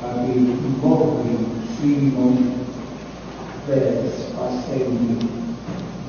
[0.04, 2.40] aby mohli přijmout
[3.68, 3.82] ve
[4.18, 5.20] spasení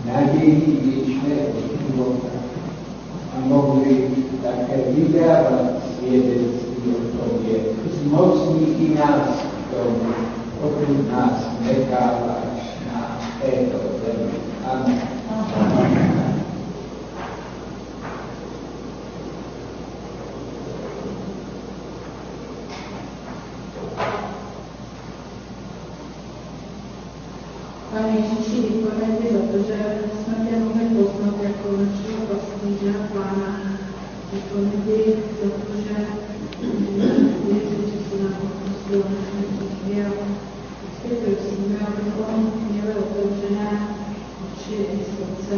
[0.04, 1.48] naději věčného
[1.88, 2.39] života
[3.70, 4.10] a mohli
[4.42, 7.56] také vydávat svědectví o tobě.
[8.02, 10.12] Zmocní i nás k tomu,
[10.60, 14.32] pokud nás necháváš na této zemi.
[14.72, 15.00] Amen.
[27.92, 33.14] Pane Ježíši, děkujeme ti za to, že jsme tě mohli poznat jako našeho pastýře a
[33.14, 33.70] pána.
[34.32, 36.06] Děkujeme ti za to, že
[37.46, 40.08] věřím, že jsi nám odpustil naše hříchy a
[40.82, 43.88] vždycky prosíme, abychom měli otevřené
[44.44, 45.56] oči i srdce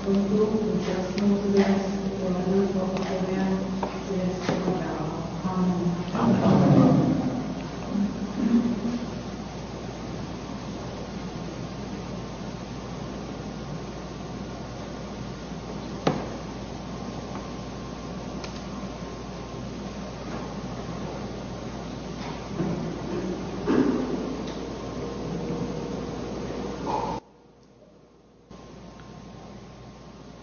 [0.00, 3.46] v tomto úžasnou zvěst, polednu pohodově,
[4.08, 5.06] zvěst dál.
[5.44, 5.94] Amen.
[6.14, 7.12] Amen.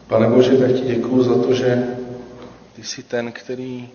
[0.10, 1.98] Pane Bože, tak ti děkuju za to, že
[2.76, 3.90] ty jsi ten, který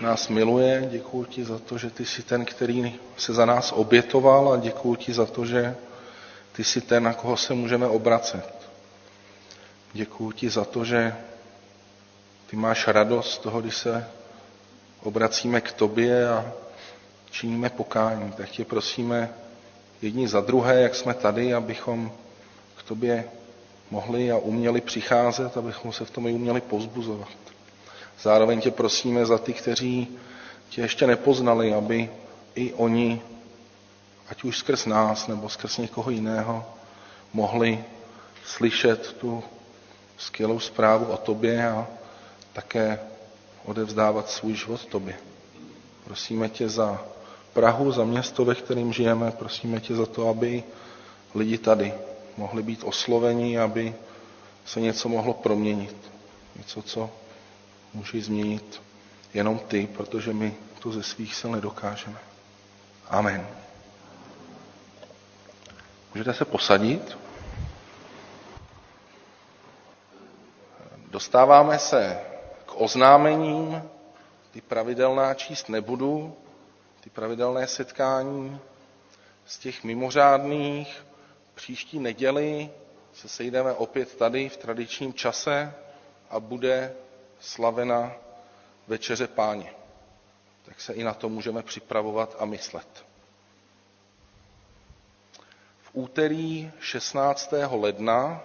[0.00, 0.88] nás miluje.
[0.90, 4.94] Děkuji ti za to, že ty jsi ten, který se za nás obětoval a děkuji
[4.94, 5.76] ti za to, že
[6.52, 8.54] ty jsi ten, na koho se můžeme obracet.
[9.92, 11.14] Děkuji ti za to, že
[12.50, 14.06] ty máš radost z toho, když se
[15.02, 16.52] obracíme k tobě a
[17.30, 18.32] činíme pokání.
[18.32, 19.30] Tak tě prosíme
[20.02, 22.12] jedni za druhé, jak jsme tady, abychom
[22.76, 23.24] k tobě
[23.94, 27.28] mohli a uměli přicházet, abychom se v tom i uměli pozbuzovat.
[28.22, 30.08] Zároveň tě prosíme za ty, kteří
[30.68, 32.10] tě ještě nepoznali, aby
[32.54, 33.22] i oni,
[34.28, 36.64] ať už skrz nás nebo skrz někoho jiného,
[37.32, 37.84] mohli
[38.44, 39.42] slyšet tu
[40.18, 41.86] skvělou zprávu o tobě a
[42.52, 42.98] také
[43.64, 45.14] odevzdávat svůj život tobě.
[46.04, 47.02] Prosíme tě za
[47.52, 50.64] Prahu, za město, ve kterém žijeme, prosíme tě za to, aby
[51.34, 51.94] lidi tady
[52.36, 53.94] mohli být osloveni, aby
[54.64, 55.96] se něco mohlo proměnit.
[56.56, 57.10] Něco, co
[57.94, 58.82] můžeš změnit
[59.34, 62.18] jenom ty, protože my to ze svých sil nedokážeme.
[63.08, 63.46] Amen.
[66.14, 67.18] Můžete se posadit.
[71.10, 72.20] Dostáváme se
[72.66, 73.82] k oznámením.
[74.50, 76.36] Ty pravidelná číst nebudu.
[77.00, 78.60] Ty pravidelné setkání
[79.46, 81.04] z těch mimořádných
[81.54, 82.70] příští neděli
[83.12, 85.74] se sejdeme opět tady v tradičním čase
[86.30, 86.94] a bude
[87.40, 88.12] slavena
[88.88, 89.72] večeře páně.
[90.64, 93.04] Tak se i na to můžeme připravovat a myslet.
[95.82, 97.54] V úterý 16.
[97.70, 98.40] ledna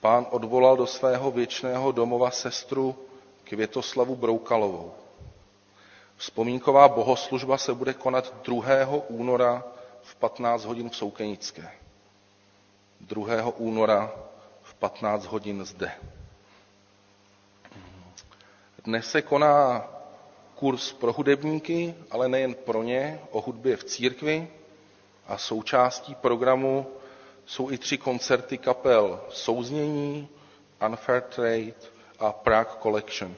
[0.00, 2.98] pán odvolal do svého věčného domova sestru
[3.44, 4.94] Květoslavu Broukalovou.
[6.16, 8.64] Vzpomínková bohoslužba se bude konat 2.
[9.08, 9.64] února
[10.02, 11.79] v 15 hodin v Soukenické.
[13.00, 13.52] 2.
[13.56, 14.12] února
[14.62, 15.92] v 15 hodin zde.
[18.84, 19.84] Dnes se koná
[20.54, 24.48] kurz pro hudebníky, ale nejen pro ně, o hudbě v církvi
[25.26, 26.86] a součástí programu
[27.46, 30.28] jsou i tři koncerty kapel Souznění,
[30.88, 31.72] Unfair Trade
[32.18, 33.34] a Prague Collection.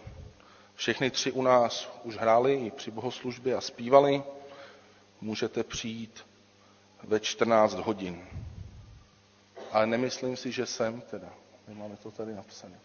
[0.74, 4.22] Všechny tři u nás už hráli i při bohoslužbě a zpívali.
[5.20, 6.24] Můžete přijít
[7.04, 8.22] ve 14 hodin.
[9.72, 11.28] Ale nemyslím si, že jsem teda.
[11.68, 12.78] Nemáme to tady napsané.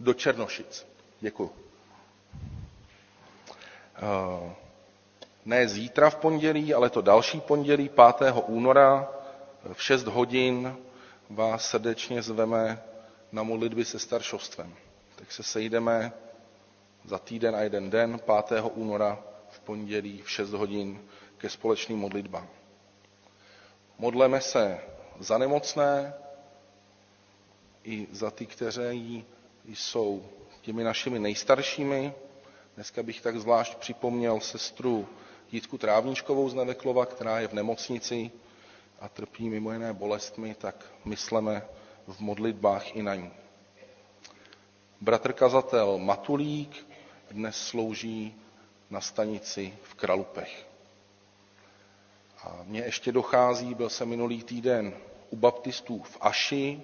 [0.00, 0.86] Do Černošic.
[1.20, 1.50] Děkuji.
[3.96, 4.54] Eh,
[5.44, 7.88] ne zítra v pondělí, ale to další pondělí,
[8.18, 8.32] 5.
[8.46, 9.08] února
[9.72, 10.76] v 6 hodin
[11.30, 12.82] vás srdečně zveme
[13.32, 14.74] na modlitby se staršovstvem.
[15.16, 16.12] Tak se sejdeme
[17.04, 18.62] za týden a jeden den, 5.
[18.74, 19.18] února
[19.50, 21.00] v pondělí v 6 hodin
[21.38, 22.48] ke společným modlitbám.
[23.98, 24.80] Modleme se
[25.18, 26.14] za nemocné
[27.84, 29.24] i za ty, kteří
[29.68, 30.24] jsou
[30.60, 32.14] těmi našimi nejstaršími.
[32.74, 35.08] Dneska bych tak zvlášť připomněl sestru
[35.52, 38.30] Jitku Trávničkovou z Neveklova, která je v nemocnici
[39.00, 41.62] a trpí mimo jiné bolestmi, tak mysleme
[42.06, 43.30] v modlitbách i na ní.
[45.00, 46.86] Bratr kazatel Matulík
[47.30, 48.34] dnes slouží
[48.90, 50.66] na stanici v Kralupech.
[52.44, 54.92] A mně ještě dochází, byl jsem minulý týden
[55.30, 56.82] u baptistů v Aši,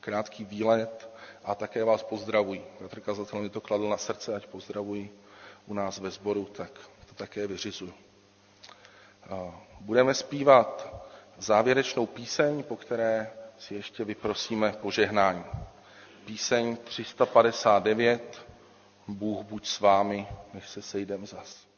[0.00, 1.10] krátký výlet
[1.44, 2.66] a také vás pozdravuji.
[2.78, 5.10] Petr Kazatel mi to kladl na srdce, ať pozdravuji
[5.66, 6.70] u nás ve sboru, tak
[7.08, 7.94] to také vyřizuju.
[9.80, 10.94] Budeme zpívat
[11.38, 15.44] závěrečnou píseň, po které si ještě vyprosíme požehnání.
[16.24, 18.46] Píseň 359,
[19.08, 21.69] Bůh buď s vámi, než se sejdeme zas.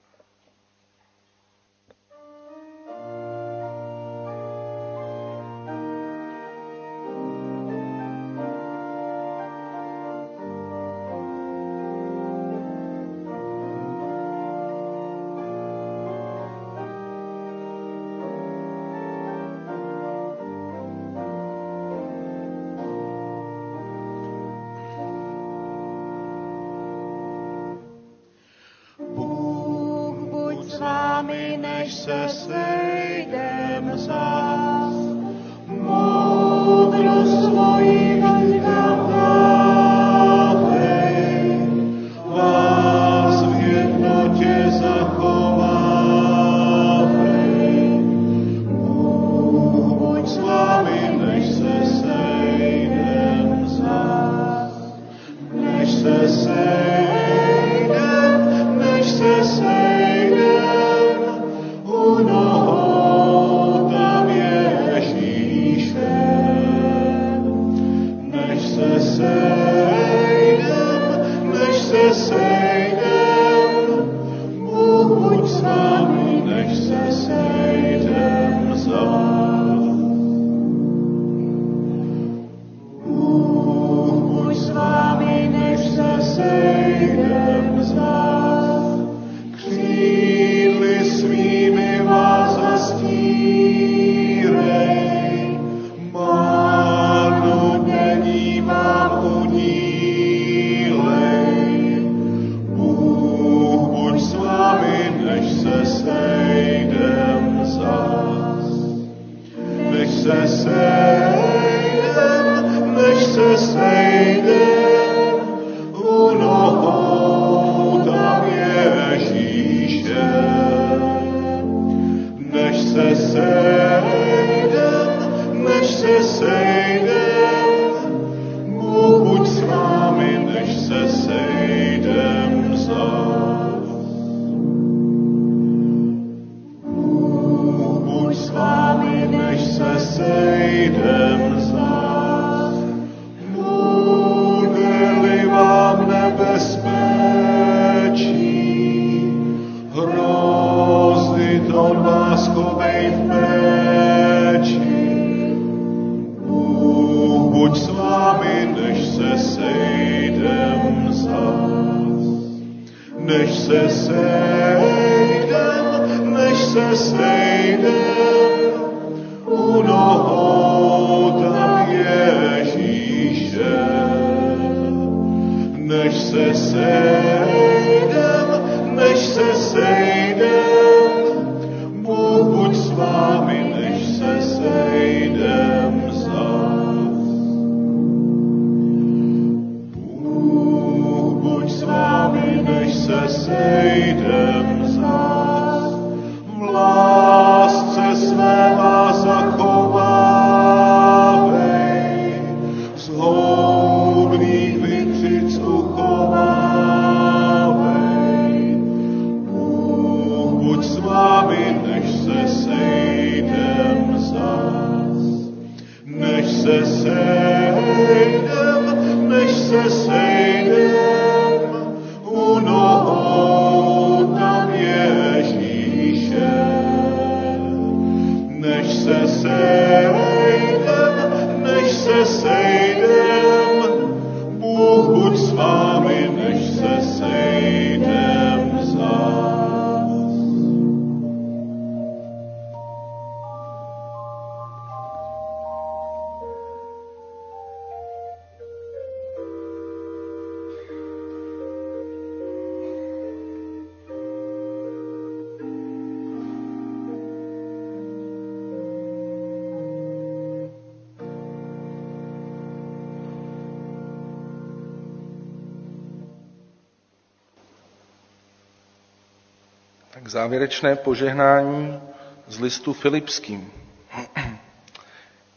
[270.33, 272.01] Závěrečné požehnání
[272.47, 273.73] z listu Filipským.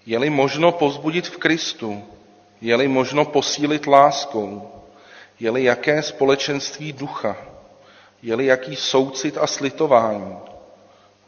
[0.05, 2.03] Je-li možno pozbudit v Kristu,
[2.61, 4.71] je-li možno posílit láskou,
[5.39, 7.37] je-li jaké společenství ducha,
[8.21, 10.37] je-li jaký soucit a slitování,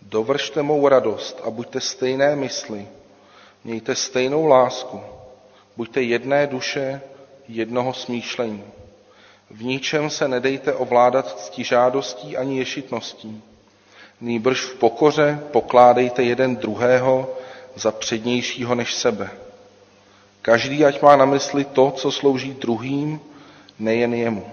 [0.01, 2.87] dovršte mou radost a buďte stejné mysli,
[3.63, 5.01] mějte stejnou lásku,
[5.77, 7.01] buďte jedné duše,
[7.47, 8.63] jednoho smýšlení.
[9.49, 13.43] V ničem se nedejte ovládat ctižádostí ani ješitností.
[14.21, 17.35] Nýbrž v pokoře pokládejte jeden druhého
[17.75, 19.29] za přednějšího než sebe.
[20.41, 23.19] Každý ať má na mysli to, co slouží druhým,
[23.79, 24.51] nejen jemu.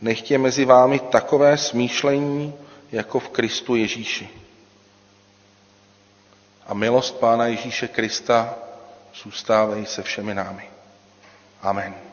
[0.00, 2.54] Nechtě mezi vámi takové smýšlení,
[2.92, 4.28] jako v Kristu Ježíši.
[6.66, 8.54] A milost Pána Ježíše Krista
[9.22, 10.70] zůstávej se všemi námi.
[11.62, 12.11] Amen.